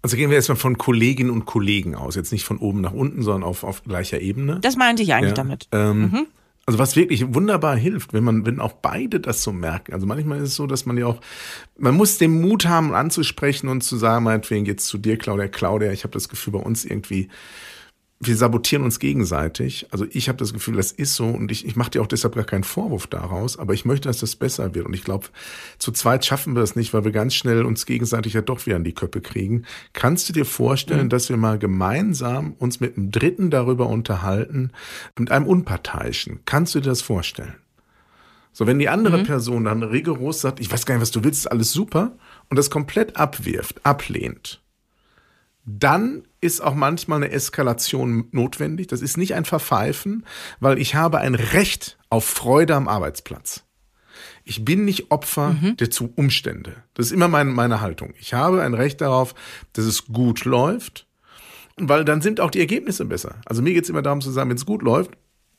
Also 0.00 0.16
gehen 0.16 0.28
wir 0.28 0.36
erstmal 0.36 0.56
von 0.56 0.76
Kolleginnen 0.76 1.30
und 1.30 1.46
Kollegen 1.46 1.94
aus, 1.94 2.14
jetzt 2.14 2.30
nicht 2.30 2.44
von 2.44 2.58
oben 2.58 2.82
nach 2.82 2.92
unten, 2.92 3.22
sondern 3.22 3.42
auf, 3.42 3.64
auf 3.64 3.82
gleicher 3.84 4.20
Ebene. 4.20 4.60
Das 4.60 4.76
meinte 4.76 5.02
ich 5.02 5.14
eigentlich 5.14 5.30
ja, 5.30 5.34
damit. 5.34 5.66
Ähm, 5.72 6.00
mhm. 6.02 6.26
Also 6.66 6.78
was 6.78 6.96
wirklich 6.96 7.34
wunderbar 7.34 7.76
hilft, 7.76 8.14
wenn 8.14 8.24
man, 8.24 8.46
wenn 8.46 8.58
auch 8.58 8.72
beide 8.72 9.20
das 9.20 9.42
so 9.42 9.52
merken. 9.52 9.92
Also 9.92 10.06
manchmal 10.06 10.38
ist 10.38 10.48
es 10.50 10.54
so, 10.56 10.66
dass 10.66 10.86
man 10.86 10.96
ja 10.96 11.06
auch, 11.06 11.20
man 11.76 11.94
muss 11.94 12.16
den 12.16 12.40
Mut 12.40 12.66
haben, 12.66 12.94
anzusprechen 12.94 13.68
und 13.68 13.82
zu 13.82 13.96
sagen, 13.96 14.24
meinetwegen 14.24 14.64
jetzt 14.64 14.86
zu 14.86 14.96
dir, 14.96 15.18
Claudia, 15.18 15.48
Claudia, 15.48 15.92
ich 15.92 16.04
habe 16.04 16.12
das 16.12 16.28
Gefühl, 16.30 16.54
bei 16.54 16.60
uns 16.60 16.84
irgendwie 16.86 17.28
wir 18.26 18.36
sabotieren 18.36 18.84
uns 18.84 18.98
gegenseitig. 18.98 19.86
Also 19.90 20.06
ich 20.10 20.28
habe 20.28 20.38
das 20.38 20.52
Gefühl, 20.52 20.76
das 20.76 20.92
ist 20.92 21.14
so 21.14 21.26
und 21.26 21.50
ich, 21.50 21.66
ich 21.66 21.76
mache 21.76 21.90
dir 21.90 22.02
auch 22.02 22.06
deshalb 22.06 22.34
gar 22.34 22.44
keinen 22.44 22.64
Vorwurf 22.64 23.06
daraus, 23.06 23.58
aber 23.58 23.74
ich 23.74 23.84
möchte, 23.84 24.08
dass 24.08 24.18
das 24.18 24.36
besser 24.36 24.74
wird. 24.74 24.86
Und 24.86 24.94
ich 24.94 25.04
glaube, 25.04 25.26
zu 25.78 25.92
zweit 25.92 26.24
schaffen 26.24 26.54
wir 26.54 26.60
das 26.60 26.76
nicht, 26.76 26.94
weil 26.94 27.04
wir 27.04 27.12
ganz 27.12 27.34
schnell 27.34 27.64
uns 27.64 27.86
gegenseitig 27.86 28.34
ja 28.34 28.40
doch 28.40 28.64
wieder 28.66 28.76
an 28.76 28.84
die 28.84 28.94
Köppe 28.94 29.20
kriegen. 29.20 29.64
Kannst 29.92 30.28
du 30.28 30.32
dir 30.32 30.44
vorstellen, 30.44 31.04
mhm. 31.04 31.10
dass 31.10 31.28
wir 31.28 31.36
mal 31.36 31.58
gemeinsam 31.58 32.54
uns 32.58 32.80
mit 32.80 32.96
einem 32.96 33.10
Dritten 33.10 33.50
darüber 33.50 33.88
unterhalten, 33.88 34.70
mit 35.18 35.30
einem 35.30 35.46
Unparteiischen? 35.46 36.40
Kannst 36.44 36.74
du 36.74 36.80
dir 36.80 36.90
das 36.90 37.02
vorstellen? 37.02 37.54
So, 38.52 38.68
wenn 38.68 38.78
die 38.78 38.88
andere 38.88 39.18
mhm. 39.18 39.24
Person 39.24 39.64
dann 39.64 39.82
rigoros 39.82 40.40
sagt, 40.40 40.60
ich 40.60 40.70
weiß 40.70 40.86
gar 40.86 40.94
nicht, 40.94 41.02
was 41.02 41.10
du 41.10 41.24
willst, 41.24 41.40
ist 41.40 41.50
alles 41.50 41.72
super, 41.72 42.16
und 42.48 42.56
das 42.56 42.70
komplett 42.70 43.16
abwirft, 43.16 43.84
ablehnt, 43.84 44.62
dann 45.66 46.24
ist 46.40 46.60
auch 46.60 46.74
manchmal 46.74 47.22
eine 47.22 47.32
Eskalation 47.32 48.28
notwendig. 48.32 48.88
Das 48.88 49.00
ist 49.00 49.16
nicht 49.16 49.34
ein 49.34 49.44
Verpfeifen, 49.44 50.26
weil 50.60 50.78
ich 50.78 50.94
habe 50.94 51.18
ein 51.18 51.34
Recht 51.34 51.98
auf 52.10 52.24
Freude 52.24 52.74
am 52.74 52.86
Arbeitsplatz. 52.86 53.64
Ich 54.44 54.64
bin 54.64 54.84
nicht 54.84 55.10
Opfer 55.10 55.56
mhm. 55.60 55.76
der 55.78 55.88
Umstände. 56.16 56.76
Das 56.92 57.06
ist 57.06 57.12
immer 57.12 57.28
meine, 57.28 57.50
meine 57.50 57.80
Haltung. 57.80 58.12
Ich 58.18 58.34
habe 58.34 58.62
ein 58.62 58.74
Recht 58.74 59.00
darauf, 59.00 59.34
dass 59.72 59.86
es 59.86 60.06
gut 60.06 60.44
läuft, 60.44 61.06
weil 61.76 62.04
dann 62.04 62.20
sind 62.20 62.40
auch 62.40 62.50
die 62.50 62.60
Ergebnisse 62.60 63.06
besser. 63.06 63.36
Also 63.46 63.62
mir 63.62 63.72
geht 63.72 63.84
es 63.84 63.90
immer 63.90 64.02
darum 64.02 64.20
zu 64.20 64.30
sagen, 64.30 64.50
wenn 64.50 64.56
es 64.56 64.66
gut 64.66 64.82
läuft, 64.82 65.12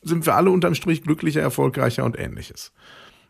sind 0.04 0.26
wir 0.28 0.36
alle 0.36 0.52
unterm 0.52 0.76
Strich 0.76 1.02
glücklicher, 1.02 1.42
erfolgreicher 1.42 2.06
und 2.06 2.18
ähnliches. 2.18 2.72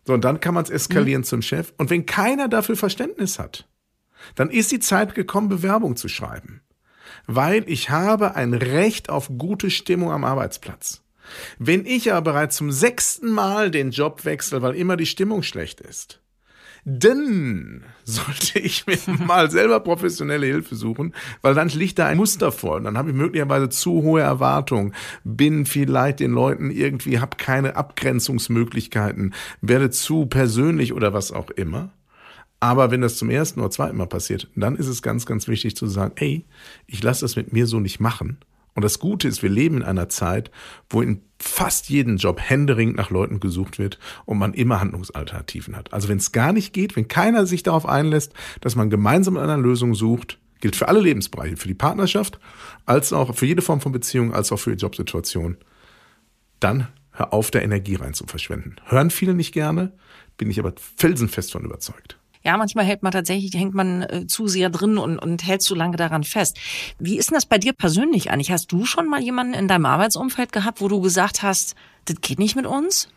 So, 0.05 0.13
und 0.13 0.25
dann 0.25 0.41
kann 0.41 0.53
man 0.53 0.65
es 0.65 0.69
eskalieren 0.69 1.21
mhm. 1.21 1.25
zum 1.25 1.41
Chef. 1.41 1.73
Und 1.77 1.89
wenn 1.89 2.05
keiner 2.05 2.49
dafür 2.49 2.75
Verständnis 2.75 3.39
hat, 3.39 3.65
dann 4.35 4.49
ist 4.49 4.71
die 4.71 4.79
Zeit 4.79 5.15
gekommen, 5.15 5.47
Bewerbung 5.47 5.95
zu 5.95 6.09
schreiben. 6.09 6.61
Weil 7.27 7.63
ich 7.67 7.89
habe 7.89 8.35
ein 8.35 8.53
Recht 8.53 9.09
auf 9.09 9.29
gute 9.37 9.69
Stimmung 9.69 10.11
am 10.11 10.23
Arbeitsplatz. 10.23 11.01
Wenn 11.57 11.85
ich 11.85 12.11
aber 12.11 12.31
bereits 12.31 12.57
zum 12.57 12.71
sechsten 12.71 13.31
Mal 13.31 13.71
den 13.71 13.91
Job 13.91 14.25
wechsle, 14.25 14.61
weil 14.61 14.75
immer 14.75 14.97
die 14.97 15.05
Stimmung 15.05 15.43
schlecht 15.43 15.81
ist, 15.81 16.21
dann 16.85 17.83
sollte 18.03 18.59
ich 18.59 18.85
mir 18.85 18.97
mal 19.25 19.49
selber 19.49 19.79
professionelle 19.79 20.45
Hilfe 20.45 20.75
suchen, 20.75 21.13
weil 21.41 21.55
dann 21.55 21.69
liegt 21.69 21.97
da 21.97 22.05
ein 22.05 22.17
Muster 22.17 22.51
vor. 22.51 22.75
Und 22.75 22.83
dann 22.83 22.97
habe 22.97 23.09
ich 23.09 23.15
möglicherweise 23.15 23.69
zu 23.69 24.03
hohe 24.03 24.21
Erwartungen, 24.21 24.93
bin 25.23 25.65
vielleicht 25.65 26.19
den 26.19 26.31
Leuten 26.31 26.69
irgendwie, 26.69 27.19
habe 27.19 27.37
keine 27.37 27.75
Abgrenzungsmöglichkeiten, 27.75 29.33
werde 29.61 29.89
zu 29.89 30.27
persönlich 30.27 30.93
oder 30.93 31.11
was 31.11 31.31
auch 31.31 31.49
immer. 31.49 31.89
Aber 32.65 32.89
wenn 32.89 33.01
das 33.01 33.15
zum 33.15 33.29
ersten 33.29 33.59
oder 33.59 33.69
zweiten 33.69 33.95
Mal 33.95 34.07
passiert, 34.07 34.47
dann 34.55 34.75
ist 34.75 34.87
es 34.87 35.03
ganz, 35.03 35.27
ganz 35.27 35.47
wichtig 35.47 35.75
zu 35.75 35.85
sagen, 35.85 36.13
ey, 36.15 36.45
ich 36.87 37.03
lasse 37.03 37.21
das 37.21 37.35
mit 37.35 37.53
mir 37.53 37.67
so 37.67 37.79
nicht 37.79 37.99
machen. 37.99 38.39
Und 38.73 38.83
das 38.83 38.97
Gute 38.97 39.27
ist, 39.27 39.43
wir 39.43 39.51
leben 39.51 39.77
in 39.77 39.83
einer 39.83 40.09
Zeit, 40.09 40.49
wo 40.89 41.03
in 41.03 41.21
fast 41.37 41.89
jedem 41.89 42.17
Job 42.17 42.39
händeringend 42.41 42.97
nach 42.97 43.11
Leuten 43.11 43.39
gesucht 43.39 43.77
wird 43.77 43.99
und 44.25 44.39
man 44.39 44.55
immer 44.55 44.79
Handlungsalternativen 44.79 45.75
hat. 45.75 45.93
Also 45.93 46.09
wenn 46.09 46.17
es 46.17 46.31
gar 46.31 46.53
nicht 46.53 46.73
geht, 46.73 46.95
wenn 46.95 47.07
keiner 47.07 47.45
sich 47.45 47.61
darauf 47.61 47.85
einlässt, 47.85 48.33
dass 48.61 48.75
man 48.75 48.89
gemeinsam 48.89 49.37
an 49.37 49.43
einer 49.43 49.61
Lösung 49.61 49.93
sucht, 49.93 50.39
gilt 50.59 50.75
für 50.75 50.87
alle 50.87 51.01
Lebensbereiche, 51.01 51.57
für 51.57 51.67
die 51.67 51.75
Partnerschaft, 51.75 52.39
als 52.87 53.13
auch 53.13 53.35
für 53.35 53.45
jede 53.45 53.61
Form 53.61 53.79
von 53.79 53.91
Beziehung, 53.91 54.33
als 54.33 54.51
auch 54.51 54.57
für 54.57 54.75
die 54.75 54.81
Jobsituation, 54.81 55.57
dann 56.59 56.87
hör 57.11 57.31
auf, 57.31 57.51
der 57.51 57.61
Energie 57.61 57.93
rein 57.93 58.15
zu 58.15 58.25
verschwenden. 58.25 58.77
Hören 58.85 59.11
viele 59.11 59.35
nicht 59.35 59.51
gerne, 59.51 59.93
bin 60.37 60.49
ich 60.49 60.57
aber 60.57 60.73
felsenfest 60.97 61.51
von 61.51 61.63
überzeugt. 61.63 62.17
Ja, 62.45 62.57
manchmal 62.57 62.85
hält 62.85 63.01
man 63.01 63.11
tatsächlich, 63.11 63.53
hängt 63.55 63.73
man 63.73 64.03
äh, 64.03 64.27
zu 64.27 64.47
sehr 64.47 64.69
drin 64.69 64.99
und, 64.99 65.17
und 65.17 65.45
hält 65.45 65.63
zu 65.63 65.73
lange 65.73 65.97
daran 65.97 66.23
fest. 66.23 66.59
Wie 66.99 67.17
ist 67.17 67.31
denn 67.31 67.35
das 67.35 67.47
bei 67.47 67.57
dir 67.57 67.73
persönlich 67.73 68.29
eigentlich? 68.29 68.51
Hast 68.51 68.71
du 68.71 68.85
schon 68.85 69.09
mal 69.09 69.19
jemanden 69.19 69.55
in 69.55 69.67
deinem 69.67 69.87
Arbeitsumfeld 69.87 70.51
gehabt, 70.51 70.79
wo 70.79 70.87
du 70.87 71.01
gesagt 71.01 71.41
hast, 71.41 71.75
das 72.05 72.21
geht 72.21 72.37
nicht 72.37 72.55
mit 72.55 72.67
uns? 72.67 73.09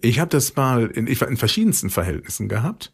Ich 0.00 0.18
habe 0.18 0.28
das 0.28 0.56
mal 0.56 0.88
in, 0.88 1.06
ich 1.06 1.20
war 1.20 1.28
in 1.28 1.36
verschiedensten 1.36 1.88
Verhältnissen 1.88 2.48
gehabt. 2.48 2.92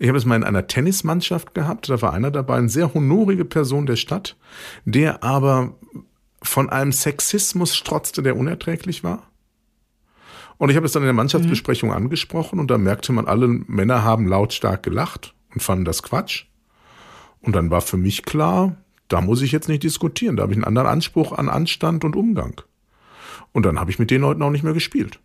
Ich 0.00 0.08
habe 0.08 0.18
es 0.18 0.24
mal 0.24 0.34
in 0.34 0.42
einer 0.42 0.66
Tennismannschaft 0.66 1.54
gehabt. 1.54 1.88
Da 1.88 2.02
war 2.02 2.12
einer 2.12 2.32
dabei, 2.32 2.56
eine 2.56 2.68
sehr 2.68 2.92
honorige 2.92 3.44
Person 3.44 3.86
der 3.86 3.96
Stadt, 3.96 4.36
der 4.84 5.22
aber 5.22 5.76
von 6.42 6.70
einem 6.70 6.90
Sexismus 6.90 7.76
strotzte, 7.76 8.24
der 8.24 8.36
unerträglich 8.36 9.04
war. 9.04 9.29
Und 10.60 10.68
ich 10.68 10.76
habe 10.76 10.84
es 10.84 10.92
dann 10.92 11.02
in 11.02 11.06
der 11.06 11.14
Mannschaftsbesprechung 11.14 11.88
mhm. 11.88 11.96
angesprochen 11.96 12.60
und 12.60 12.70
da 12.70 12.76
merkte 12.76 13.12
man, 13.12 13.26
alle 13.26 13.48
Männer 13.48 14.04
haben 14.04 14.28
lautstark 14.28 14.82
gelacht 14.82 15.32
und 15.54 15.62
fanden 15.62 15.86
das 15.86 16.02
Quatsch. 16.02 16.44
Und 17.40 17.56
dann 17.56 17.70
war 17.70 17.80
für 17.80 17.96
mich 17.96 18.26
klar, 18.26 18.76
da 19.08 19.22
muss 19.22 19.40
ich 19.40 19.52
jetzt 19.52 19.70
nicht 19.70 19.82
diskutieren, 19.84 20.36
da 20.36 20.42
habe 20.42 20.52
ich 20.52 20.58
einen 20.58 20.66
anderen 20.66 20.88
Anspruch 20.88 21.32
an 21.32 21.48
Anstand 21.48 22.04
und 22.04 22.14
Umgang. 22.14 22.60
Und 23.52 23.64
dann 23.64 23.80
habe 23.80 23.90
ich 23.90 23.98
mit 23.98 24.10
den 24.10 24.20
Leuten 24.20 24.42
auch 24.42 24.50
nicht 24.50 24.62
mehr 24.62 24.74
gespielt. 24.74 25.18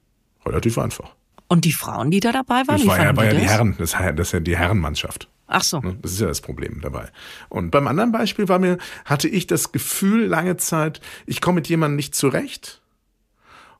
Relativ 0.45 0.77
einfach. 0.77 1.11
Und 1.49 1.65
die 1.65 1.73
Frauen, 1.73 2.11
die 2.11 2.21
da 2.21 2.31
dabei 2.31 2.65
waren? 2.65 2.77
Das 2.77 2.87
war 2.87 3.03
ja, 3.03 3.17
war 3.17 3.25
ja 3.25 3.33
die 3.33 3.39
Herren, 3.39 3.75
das, 3.77 3.91
das 3.91 4.27
ist 4.27 4.31
ja 4.31 4.39
die 4.39 4.55
Herrenmannschaft. 4.55 5.27
Ach 5.47 5.63
so. 5.63 5.81
Ne, 5.81 5.97
das 6.01 6.13
ist 6.13 6.21
ja 6.21 6.27
das 6.27 6.39
Problem 6.39 6.79
dabei. 6.79 7.09
Und 7.49 7.71
beim 7.71 7.87
anderen 7.87 8.13
Beispiel 8.13 8.47
war 8.47 8.59
mir, 8.59 8.77
hatte 9.03 9.27
ich 9.27 9.47
das 9.47 9.73
Gefühl 9.73 10.27
lange 10.27 10.55
Zeit, 10.55 11.01
ich 11.25 11.41
komme 11.41 11.55
mit 11.55 11.67
jemandem 11.67 11.97
nicht 11.97 12.15
zurecht 12.15 12.81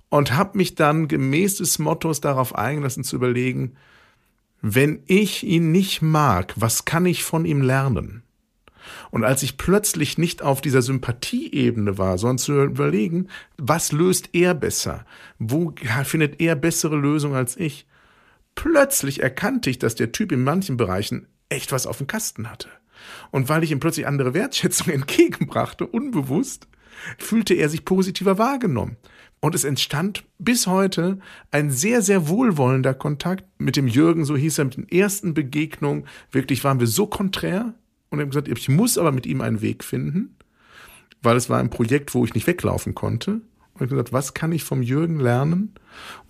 und 0.10 0.34
habe 0.34 0.58
mich 0.58 0.76
dann 0.76 1.08
gemäß 1.08 1.58
des 1.58 1.80
Mottos 1.80 2.22
darauf 2.22 2.56
eingelassen 2.56 3.04
zu 3.04 3.16
überlegen, 3.16 3.76
wenn 4.62 5.04
ich 5.06 5.44
ihn 5.44 5.72
nicht 5.72 6.02
mag, 6.02 6.54
was 6.56 6.86
kann 6.86 7.06
ich 7.06 7.24
von 7.24 7.46
ihm 7.46 7.62
lernen? 7.62 8.24
Und 9.12 9.24
als 9.24 9.44
ich 9.44 9.58
plötzlich 9.58 10.18
nicht 10.18 10.42
auf 10.42 10.62
dieser 10.62 10.82
Sympathieebene 10.82 11.98
war, 11.98 12.18
sondern 12.18 12.38
zu 12.38 12.64
überlegen, 12.64 13.28
was 13.58 13.92
löst 13.92 14.30
er 14.34 14.54
besser? 14.54 15.06
Wo 15.40 15.74
findet 16.04 16.40
er 16.40 16.56
bessere 16.56 16.96
Lösungen 16.96 17.36
als 17.36 17.58
ich? 17.58 17.88
Plötzlich 18.56 19.22
erkannte 19.22 19.70
ich, 19.70 19.80
dass 19.80 19.96
der 19.96 20.12
Typ 20.12 20.32
in 20.32 20.44
manchen 20.44 20.78
Bereichen 20.78 21.28
echt 21.50 21.72
was 21.72 21.88
auf 21.88 21.98
dem 21.98 22.08
Kasten 22.08 22.50
hatte. 22.50 22.70
Und 23.32 23.50
weil 23.50 23.64
ich 23.64 23.72
ihm 23.72 23.80
plötzlich 23.80 24.08
andere 24.08 24.34
Wertschätzung 24.34 24.88
entgegenbrachte, 24.94 25.86
unbewusst, 25.86 26.68
fühlte 27.18 27.54
er 27.54 27.70
sich 27.70 27.86
positiver 27.86 28.38
wahrgenommen. 28.38 28.98
Und 29.40 29.54
es 29.54 29.64
entstand 29.64 30.24
bis 30.40 30.66
heute 30.66 31.20
ein 31.52 31.70
sehr, 31.70 32.02
sehr 32.02 32.28
wohlwollender 32.28 32.94
Kontakt 32.94 33.46
mit 33.60 33.76
dem 33.76 33.88
Jürgen, 33.88 34.26
so 34.26 34.36
hieß 34.36 34.58
er, 34.58 34.66
mit 34.66 34.78
den 34.78 34.90
ersten 34.90 35.34
Begegnungen. 35.34 36.06
Wirklich 36.32 36.64
waren 36.64 36.80
wir 36.80 36.88
so 36.88 37.06
konträr 37.06 37.74
und 38.10 38.20
haben 38.20 38.30
gesagt, 38.30 38.48
ich 38.48 38.70
muss 38.70 38.98
aber 38.98 39.12
mit 39.12 39.26
ihm 39.26 39.42
einen 39.42 39.62
Weg 39.62 39.84
finden, 39.84 40.36
weil 41.22 41.38
es 41.38 41.50
war 41.50 41.60
ein 41.60 41.70
Projekt, 41.70 42.14
wo 42.16 42.26
ich 42.26 42.34
nicht 42.34 42.48
weglaufen 42.48 42.96
konnte. 42.96 43.42
Und 43.74 43.84
ich 43.84 43.90
gesagt, 43.90 44.14
was 44.14 44.34
kann 44.34 44.54
ich 44.54 44.64
vom 44.64 44.82
Jürgen 44.82 45.20
lernen? 45.20 45.74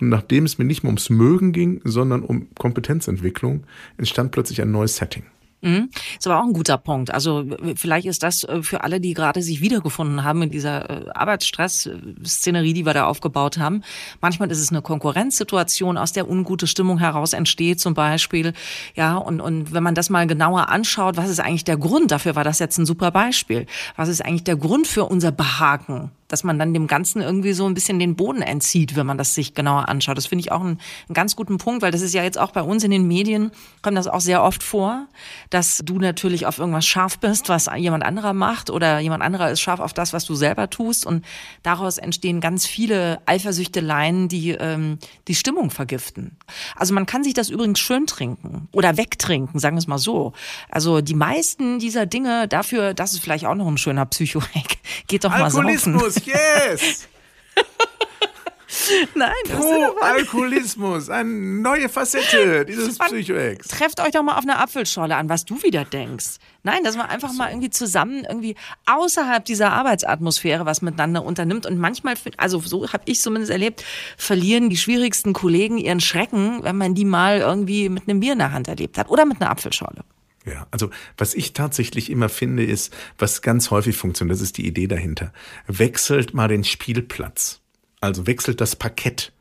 Und 0.02 0.10
nachdem 0.10 0.46
es 0.46 0.58
mir 0.58 0.66
nicht 0.66 0.84
mehr 0.84 0.90
ums 0.90 1.12
Mögen 1.12 1.52
ging, 1.52 1.80
sondern 1.84 2.24
um 2.24 2.48
Kompetenzentwicklung, 2.56 3.66
entstand 3.98 4.32
plötzlich 4.32 4.62
ein 4.62 4.72
neues 4.72 4.98
Setting. 4.98 5.24
Mhm. 5.62 5.90
Ist 6.18 6.28
aber 6.28 6.40
auch 6.40 6.46
ein 6.46 6.54
guter 6.54 6.78
Punkt. 6.78 7.12
Also 7.12 7.46
vielleicht 7.76 8.06
ist 8.06 8.22
das 8.24 8.44
äh, 8.44 8.62
für 8.62 8.84
alle, 8.84 9.00
die 9.00 9.14
gerade 9.14 9.42
sich 9.42 9.62
wiedergefunden 9.62 10.24
haben 10.24 10.44
in 10.44 10.50
dieser 10.52 10.90
äh, 10.90 11.10
Arbeitsstress-Szenerie, 11.14 12.74
die 12.74 12.86
wir 12.86 12.94
da 12.94 13.06
aufgebaut 13.06 13.58
haben. 13.58 13.82
Manchmal 14.22 14.52
ist 14.52 14.60
es 14.60 14.70
eine 14.70 14.82
Konkurrenzsituation, 14.82 15.98
aus 15.98 16.12
der 16.12 16.30
ungute 16.30 16.68
Stimmung 16.68 17.00
heraus 17.00 17.34
entsteht 17.34 17.80
zum 17.80 17.94
Beispiel. 17.94 18.54
Ja, 18.96 19.16
und, 19.18 19.42
und 19.42 19.74
wenn 19.74 19.84
man 19.84 19.96
das 19.96 20.10
mal 20.10 20.28
genauer 20.28 20.70
anschaut, 20.70 21.18
was 21.18 21.30
ist 21.30 21.40
eigentlich 21.40 21.64
der 21.64 21.78
Grund? 21.78 22.12
Dafür 22.12 22.36
war 22.36 22.44
das 22.44 22.60
jetzt 22.60 22.78
ein 22.78 22.86
super 22.86 23.12
Beispiel. 23.12 23.66
Was 23.96 24.10
ist 24.10 24.24
eigentlich 24.24 24.44
der 24.44 24.58
Grund 24.58 24.88
für 24.88 25.06
unser 25.06 25.32
Behaken? 25.32 26.12
Dass 26.28 26.44
man 26.44 26.58
dann 26.58 26.74
dem 26.74 26.88
Ganzen 26.88 27.22
irgendwie 27.22 27.54
so 27.54 27.66
ein 27.68 27.74
bisschen 27.74 28.00
den 28.00 28.16
Boden 28.16 28.42
entzieht, 28.42 28.96
wenn 28.96 29.06
man 29.06 29.18
das 29.18 29.36
sich 29.36 29.54
genauer 29.54 29.90
anschaut. 29.90 30.18
Das 30.18 30.26
finde 30.26 30.42
ich 30.42 30.52
auch 30.52 30.62
einen, 30.62 30.80
einen, 31.08 31.14
ganz 31.14 31.36
guten 31.36 31.58
Punkt, 31.58 31.82
weil 31.82 31.92
das 31.92 32.02
ist 32.02 32.14
ja 32.14 32.24
jetzt 32.24 32.40
auch 32.40 32.52
bei 32.52 32.62
uns 32.62 32.84
in 32.84 32.92
den 32.92 33.08
Medien, 33.08 33.52
kommt 33.82 33.98
das 33.98 34.08
auch 34.08 34.22
sehr 34.22 34.44
oft 34.44 34.64
vor, 34.64 35.08
dass 35.50 35.82
du 35.84 36.00
natürlich 36.00 36.46
auf 36.46 36.58
irgendwas 36.58 36.86
scharf 36.86 37.20
bist, 37.20 37.50
was 37.50 37.70
jemand 37.78 38.04
anderer 38.04 38.34
macht 38.34 38.70
oder 38.70 39.00
jemand 39.00 39.24
anderer 39.24 39.52
ist 39.52 39.62
scharf 39.62 39.80
auf 39.80 39.94
das, 39.94 40.14
was 40.14 40.26
du 40.26 40.36
selber 40.36 40.70
tust 40.70 41.06
und 41.06 41.26
daraus 41.64 41.98
entstehen 41.98 42.42
ganz 42.42 42.66
viele 42.66 43.22
Eifersüchteleien, 43.26 44.28
die 44.28 44.52
ähm, 44.52 44.98
die 45.28 45.36
Stimmung 45.36 45.70
vergiften. 45.70 46.38
Also 46.76 46.94
man 46.94 47.06
kann 47.06 47.24
sich 47.24 47.34
das 47.34 47.50
übrigens 47.50 47.80
schön 47.80 48.08
trinken 48.08 48.68
oder 48.72 48.98
wegtrinken, 48.98 49.60
sagen 49.60 49.76
wir 49.76 49.80
es 49.80 49.88
mal 49.88 49.98
so. 49.98 50.34
Also 50.70 51.02
die 51.02 51.14
meisten 51.14 51.80
dieser 51.80 52.06
Dinge 52.06 52.48
dafür, 52.48 52.94
das 52.94 53.14
ist 53.14 53.20
vielleicht 53.20 53.46
auch 53.46 53.56
noch 53.56 53.68
ein 53.68 53.78
schöner 53.78 54.06
Psycho-Hack, 54.06 54.78
geht 55.08 55.24
doch 55.24 55.30
mal 55.30 55.52
saufen 55.52 55.96
yes! 56.26 57.08
Nein, 59.16 59.32
das 59.48 59.58
Pro 59.58 59.96
Alkoholismus, 60.02 61.10
eine 61.10 61.30
neue 61.30 61.90
Facette 61.90 62.66
dieses 62.68 62.98
Psychoex. 62.98 63.68
Trefft 63.68 64.00
euch 64.02 64.12
doch 64.12 64.24
mal 64.24 64.38
auf 64.38 64.44
einer 64.44 64.60
Apfelschorle 64.60 65.16
an, 65.16 65.30
was 65.30 65.46
du 65.46 65.62
wieder 65.64 65.86
denkst. 65.86 66.38
Nein, 66.64 66.84
dass 66.84 66.98
man 66.98 67.08
einfach 67.08 67.30
so. 67.30 67.38
mal 67.38 67.50
irgendwie 67.50 67.70
zusammen 67.70 68.26
irgendwie 68.28 68.56
außerhalb 68.86 69.46
dieser 69.46 69.72
Arbeitsatmosphäre 69.72 70.66
was 70.66 70.82
miteinander 70.82 71.24
unternimmt 71.24 71.66
und 71.66 71.78
manchmal, 71.78 72.16
also 72.38 72.60
so 72.60 72.92
habe 72.92 73.04
ich 73.06 73.22
zumindest 73.22 73.52
erlebt, 73.52 73.84
verlieren 74.18 74.70
die 74.70 74.78
schwierigsten 74.78 75.34
Kollegen 75.34 75.78
ihren 75.78 76.00
Schrecken, 76.00 76.64
wenn 76.64 76.78
man 76.78 76.96
die 76.96 77.06
mal 77.06 77.40
irgendwie 77.40 77.90
mit 77.90 78.08
einem 78.08 78.20
Bier 78.20 78.34
in 78.34 78.40
der 78.40 78.52
Hand 78.52 78.68
erlebt 78.68 78.98
hat 78.98 79.10
oder 79.10 79.26
mit 79.26 79.42
einer 79.42 79.52
Apfelschorle. 79.52 80.04
Ja, 80.46 80.68
also 80.70 80.92
was 81.18 81.34
ich 81.34 81.54
tatsächlich 81.54 82.12
immer 82.12 82.30
finde, 82.30 82.64
ist, 82.64 82.96
was 83.18 83.42
ganz 83.42 83.72
häufig 83.72 83.98
funktioniert, 83.98 84.36
das 84.36 84.42
ist 84.42 84.58
die 84.58 84.68
Idee 84.68 84.88
dahinter. 84.88 85.34
Wechselt 85.68 86.34
mal 86.34 86.48
den 86.48 86.64
Spielplatz. 86.64 87.62
Also 88.00 88.28
wechselt 88.28 88.62
das 88.62 88.76
Parkett. 88.76 89.32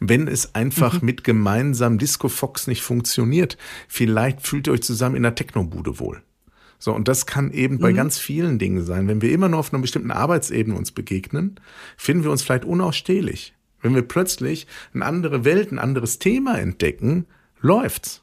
Wenn 0.00 0.26
es 0.26 0.54
einfach 0.56 1.00
mhm. 1.00 1.06
mit 1.06 1.24
gemeinsamen 1.24 1.98
Disco 1.98 2.28
Fox 2.28 2.66
nicht 2.66 2.82
funktioniert, 2.82 3.56
vielleicht 3.86 4.44
fühlt 4.44 4.66
ihr 4.66 4.72
euch 4.72 4.82
zusammen 4.82 5.14
in 5.14 5.22
der 5.22 5.36
Technobude 5.36 6.00
wohl. 6.00 6.22
So, 6.78 6.94
und 6.94 7.08
das 7.08 7.26
kann 7.26 7.52
eben 7.52 7.76
mhm. 7.76 7.80
bei 7.80 7.92
ganz 7.92 8.18
vielen 8.18 8.58
Dingen 8.58 8.84
sein. 8.84 9.06
Wenn 9.06 9.22
wir 9.22 9.30
immer 9.30 9.48
nur 9.48 9.60
auf 9.60 9.72
einer 9.72 9.82
bestimmten 9.82 10.10
Arbeitsebene 10.10 10.76
uns 10.76 10.90
begegnen, 10.90 11.60
finden 11.96 12.24
wir 12.24 12.30
uns 12.32 12.42
vielleicht 12.42 12.64
unausstehlich. 12.64 13.54
Wenn 13.82 13.94
wir 13.94 14.02
plötzlich 14.02 14.66
eine 14.92 15.04
andere 15.04 15.44
Welt, 15.44 15.70
ein 15.70 15.78
anderes 15.78 16.18
Thema 16.18 16.58
entdecken, 16.58 17.26
läuft's. 17.60 18.22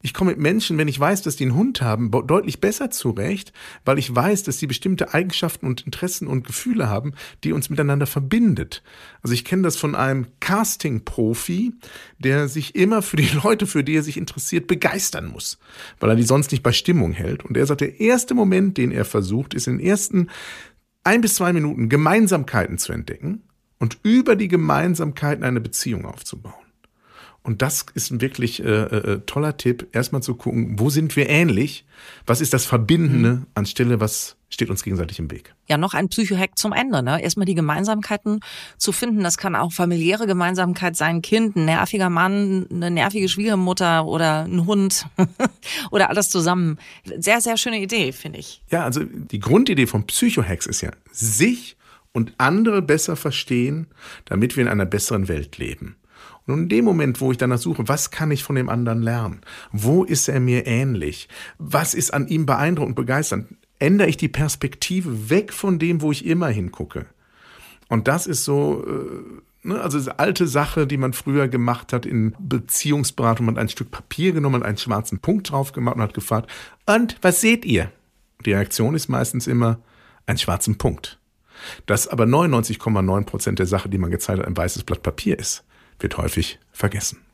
Ich 0.00 0.14
komme 0.14 0.30
mit 0.30 0.38
Menschen, 0.38 0.78
wenn 0.78 0.86
ich 0.86 0.98
weiß, 0.98 1.22
dass 1.22 1.34
die 1.34 1.44
einen 1.44 1.56
Hund 1.56 1.82
haben, 1.82 2.10
deutlich 2.10 2.60
besser 2.60 2.90
zurecht, 2.90 3.52
weil 3.84 3.98
ich 3.98 4.14
weiß, 4.14 4.44
dass 4.44 4.58
sie 4.58 4.68
bestimmte 4.68 5.12
Eigenschaften 5.12 5.66
und 5.66 5.82
Interessen 5.82 6.28
und 6.28 6.46
Gefühle 6.46 6.88
haben, 6.88 7.14
die 7.42 7.52
uns 7.52 7.68
miteinander 7.68 8.06
verbindet. 8.06 8.84
Also 9.22 9.34
ich 9.34 9.44
kenne 9.44 9.62
das 9.62 9.76
von 9.76 9.96
einem 9.96 10.28
Casting-Profi, 10.38 11.74
der 12.18 12.48
sich 12.48 12.76
immer 12.76 13.02
für 13.02 13.16
die 13.16 13.28
Leute, 13.42 13.66
für 13.66 13.82
die 13.82 13.96
er 13.96 14.04
sich 14.04 14.16
interessiert, 14.16 14.68
begeistern 14.68 15.26
muss, 15.26 15.58
weil 15.98 16.10
er 16.10 16.16
die 16.16 16.22
sonst 16.22 16.52
nicht 16.52 16.62
bei 16.62 16.72
Stimmung 16.72 17.12
hält. 17.12 17.44
Und 17.44 17.56
er 17.56 17.66
sagt, 17.66 17.80
der 17.80 17.98
erste 17.98 18.34
Moment, 18.34 18.78
den 18.78 18.92
er 18.92 19.04
versucht, 19.04 19.52
ist 19.52 19.66
in 19.66 19.78
den 19.78 19.86
ersten 19.86 20.28
ein 21.02 21.22
bis 21.22 21.34
zwei 21.34 21.52
Minuten 21.52 21.88
Gemeinsamkeiten 21.88 22.78
zu 22.78 22.92
entdecken 22.92 23.42
und 23.78 23.98
über 24.04 24.36
die 24.36 24.48
Gemeinsamkeiten 24.48 25.42
eine 25.42 25.60
Beziehung 25.60 26.04
aufzubauen. 26.04 26.67
Und 27.48 27.62
das 27.62 27.86
ist 27.94 28.10
ein 28.10 28.20
wirklich 28.20 28.62
äh, 28.62 28.66
äh, 28.66 29.20
toller 29.24 29.56
Tipp, 29.56 29.86
erstmal 29.92 30.22
zu 30.22 30.34
gucken, 30.34 30.78
wo 30.78 30.90
sind 30.90 31.16
wir 31.16 31.30
ähnlich? 31.30 31.86
Was 32.26 32.42
ist 32.42 32.52
das 32.52 32.66
Verbindende 32.66 33.32
mhm. 33.32 33.46
anstelle, 33.54 34.00
was 34.00 34.36
steht 34.50 34.68
uns 34.68 34.82
gegenseitig 34.82 35.18
im 35.18 35.30
Weg? 35.30 35.54
Ja, 35.66 35.78
noch 35.78 35.94
ein 35.94 36.10
Psychohack 36.10 36.58
zum 36.58 36.74
Ende. 36.74 37.02
Ne? 37.02 37.22
Erstmal 37.22 37.46
die 37.46 37.54
Gemeinsamkeiten 37.54 38.40
zu 38.76 38.92
finden. 38.92 39.22
Das 39.22 39.38
kann 39.38 39.56
auch 39.56 39.72
familiäre 39.72 40.26
Gemeinsamkeit 40.26 40.94
sein. 40.94 41.22
Kind, 41.22 41.56
ein 41.56 41.64
nerviger 41.64 42.10
Mann, 42.10 42.66
eine 42.70 42.90
nervige 42.90 43.30
Schwiegermutter 43.30 44.04
oder 44.04 44.44
ein 44.44 44.66
Hund 44.66 45.06
oder 45.90 46.10
alles 46.10 46.28
zusammen. 46.28 46.76
Sehr, 47.16 47.40
sehr 47.40 47.56
schöne 47.56 47.80
Idee, 47.80 48.12
finde 48.12 48.40
ich. 48.40 48.62
Ja, 48.70 48.84
also 48.84 49.04
die 49.04 49.40
Grundidee 49.40 49.86
von 49.86 50.06
Psychohacks 50.06 50.66
ist 50.66 50.82
ja, 50.82 50.90
sich 51.12 51.78
und 52.12 52.34
andere 52.36 52.82
besser 52.82 53.16
verstehen, 53.16 53.86
damit 54.26 54.58
wir 54.58 54.64
in 54.64 54.68
einer 54.68 54.84
besseren 54.84 55.28
Welt 55.28 55.56
leben. 55.56 55.96
Und 56.48 56.62
in 56.62 56.68
dem 56.68 56.84
Moment, 56.84 57.20
wo 57.20 57.30
ich 57.30 57.38
danach 57.38 57.58
suche, 57.58 57.88
was 57.88 58.10
kann 58.10 58.30
ich 58.30 58.42
von 58.42 58.56
dem 58.56 58.68
anderen 58.68 59.02
lernen? 59.02 59.42
Wo 59.70 60.04
ist 60.04 60.28
er 60.28 60.40
mir 60.40 60.66
ähnlich? 60.66 61.28
Was 61.58 61.94
ist 61.94 62.14
an 62.14 62.26
ihm 62.26 62.46
beeindruckend, 62.46 62.96
begeisternd? 62.96 63.54
Ändere 63.78 64.08
ich 64.08 64.16
die 64.16 64.28
Perspektive 64.28 65.30
weg 65.30 65.52
von 65.52 65.78
dem, 65.78 66.00
wo 66.00 66.10
ich 66.10 66.24
immer 66.24 66.48
hingucke? 66.48 67.06
Und 67.88 68.08
das 68.08 68.26
ist 68.26 68.44
so, 68.44 68.84
äh, 68.86 69.68
ne, 69.68 69.80
also 69.80 69.98
diese 69.98 70.18
alte 70.18 70.46
Sache, 70.46 70.86
die 70.86 70.96
man 70.96 71.12
früher 71.12 71.48
gemacht 71.48 71.92
hat 71.92 72.06
in 72.06 72.34
Beziehungsberatung. 72.38 73.46
Man 73.46 73.56
hat 73.56 73.62
ein 73.62 73.68
Stück 73.68 73.90
Papier 73.90 74.32
genommen 74.32 74.56
und 74.56 74.62
einen 74.62 74.78
schwarzen 74.78 75.18
Punkt 75.18 75.50
drauf 75.50 75.72
gemacht 75.72 75.96
und 75.96 76.02
hat 76.02 76.14
gefragt, 76.14 76.50
und 76.86 77.16
was 77.20 77.40
seht 77.40 77.66
ihr? 77.66 77.92
Die 78.46 78.52
Reaktion 78.52 78.94
ist 78.94 79.08
meistens 79.08 79.46
immer 79.46 79.80
ein 80.26 80.38
schwarzen 80.38 80.78
Punkt. 80.78 81.18
Das 81.86 82.08
aber 82.08 82.24
99,9 82.24 83.24
Prozent 83.24 83.58
der 83.58 83.66
Sache, 83.66 83.88
die 83.88 83.98
man 83.98 84.10
gezeigt 84.10 84.38
hat, 84.38 84.46
ein 84.46 84.56
weißes 84.56 84.84
Blatt 84.84 85.02
Papier 85.02 85.38
ist 85.38 85.64
wird 86.00 86.16
häufig 86.18 86.58
vergessen. 86.72 87.24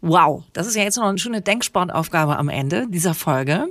Wow, 0.00 0.44
das 0.52 0.66
ist 0.66 0.76
ja 0.76 0.82
jetzt 0.82 0.96
noch 0.96 1.04
eine 1.04 1.18
schöne 1.18 1.40
Denksportaufgabe 1.40 2.36
am 2.38 2.48
Ende 2.48 2.86
dieser 2.88 3.14
Folge. 3.14 3.68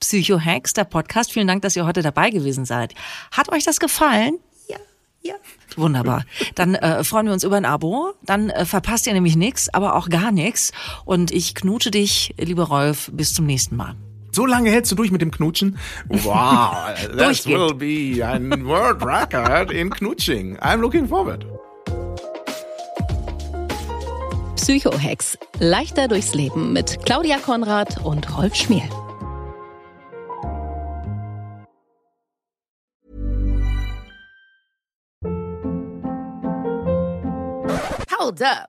Psycho-Hacks, 0.00 0.72
der 0.72 0.84
Podcast. 0.84 1.32
Vielen 1.32 1.46
Dank, 1.46 1.62
dass 1.62 1.76
ihr 1.76 1.86
heute 1.86 2.02
dabei 2.02 2.30
gewesen 2.30 2.64
seid. 2.64 2.94
Hat 3.30 3.52
euch 3.52 3.64
das 3.64 3.78
gefallen? 3.78 4.38
Ja, 4.66 4.78
ja. 5.20 5.34
Wunderbar. 5.76 6.24
Dann 6.54 6.74
äh, 6.74 7.04
freuen 7.04 7.26
wir 7.26 7.32
uns 7.34 7.44
über 7.44 7.56
ein 7.56 7.66
Abo. 7.66 8.14
Dann 8.22 8.50
äh, 8.50 8.64
verpasst 8.64 9.06
ihr 9.06 9.12
nämlich 9.12 9.36
nichts, 9.36 9.72
aber 9.72 9.94
auch 9.94 10.08
gar 10.08 10.32
nichts. 10.32 10.72
Und 11.04 11.30
ich 11.30 11.54
knutsche 11.54 11.90
dich, 11.90 12.34
lieber 12.38 12.64
Rolf, 12.64 13.10
bis 13.12 13.34
zum 13.34 13.46
nächsten 13.46 13.76
Mal. 13.76 13.94
So 14.32 14.46
lange 14.46 14.70
hältst 14.70 14.90
du 14.92 14.96
durch 14.96 15.10
mit 15.10 15.20
dem 15.20 15.30
Knutschen? 15.30 15.76
Wow, 16.08 16.94
this 17.16 17.46
will 17.46 17.74
be 17.74 18.24
a 18.24 18.38
world 18.64 19.04
record 19.04 19.70
in 19.70 19.90
Knutsching. 19.90 20.56
I'm 20.58 20.80
looking 20.80 21.06
forward. 21.06 21.44
Psychohex. 24.70 25.36
Leichter 25.58 26.06
durchs 26.06 26.32
Leben 26.32 26.72
mit 26.72 27.04
Claudia 27.04 27.38
Konrad 27.38 28.04
und 28.04 28.38
Rolf 28.38 28.54
Schmiel. 28.54 28.88
Hold 38.16 38.42
up. 38.42 38.68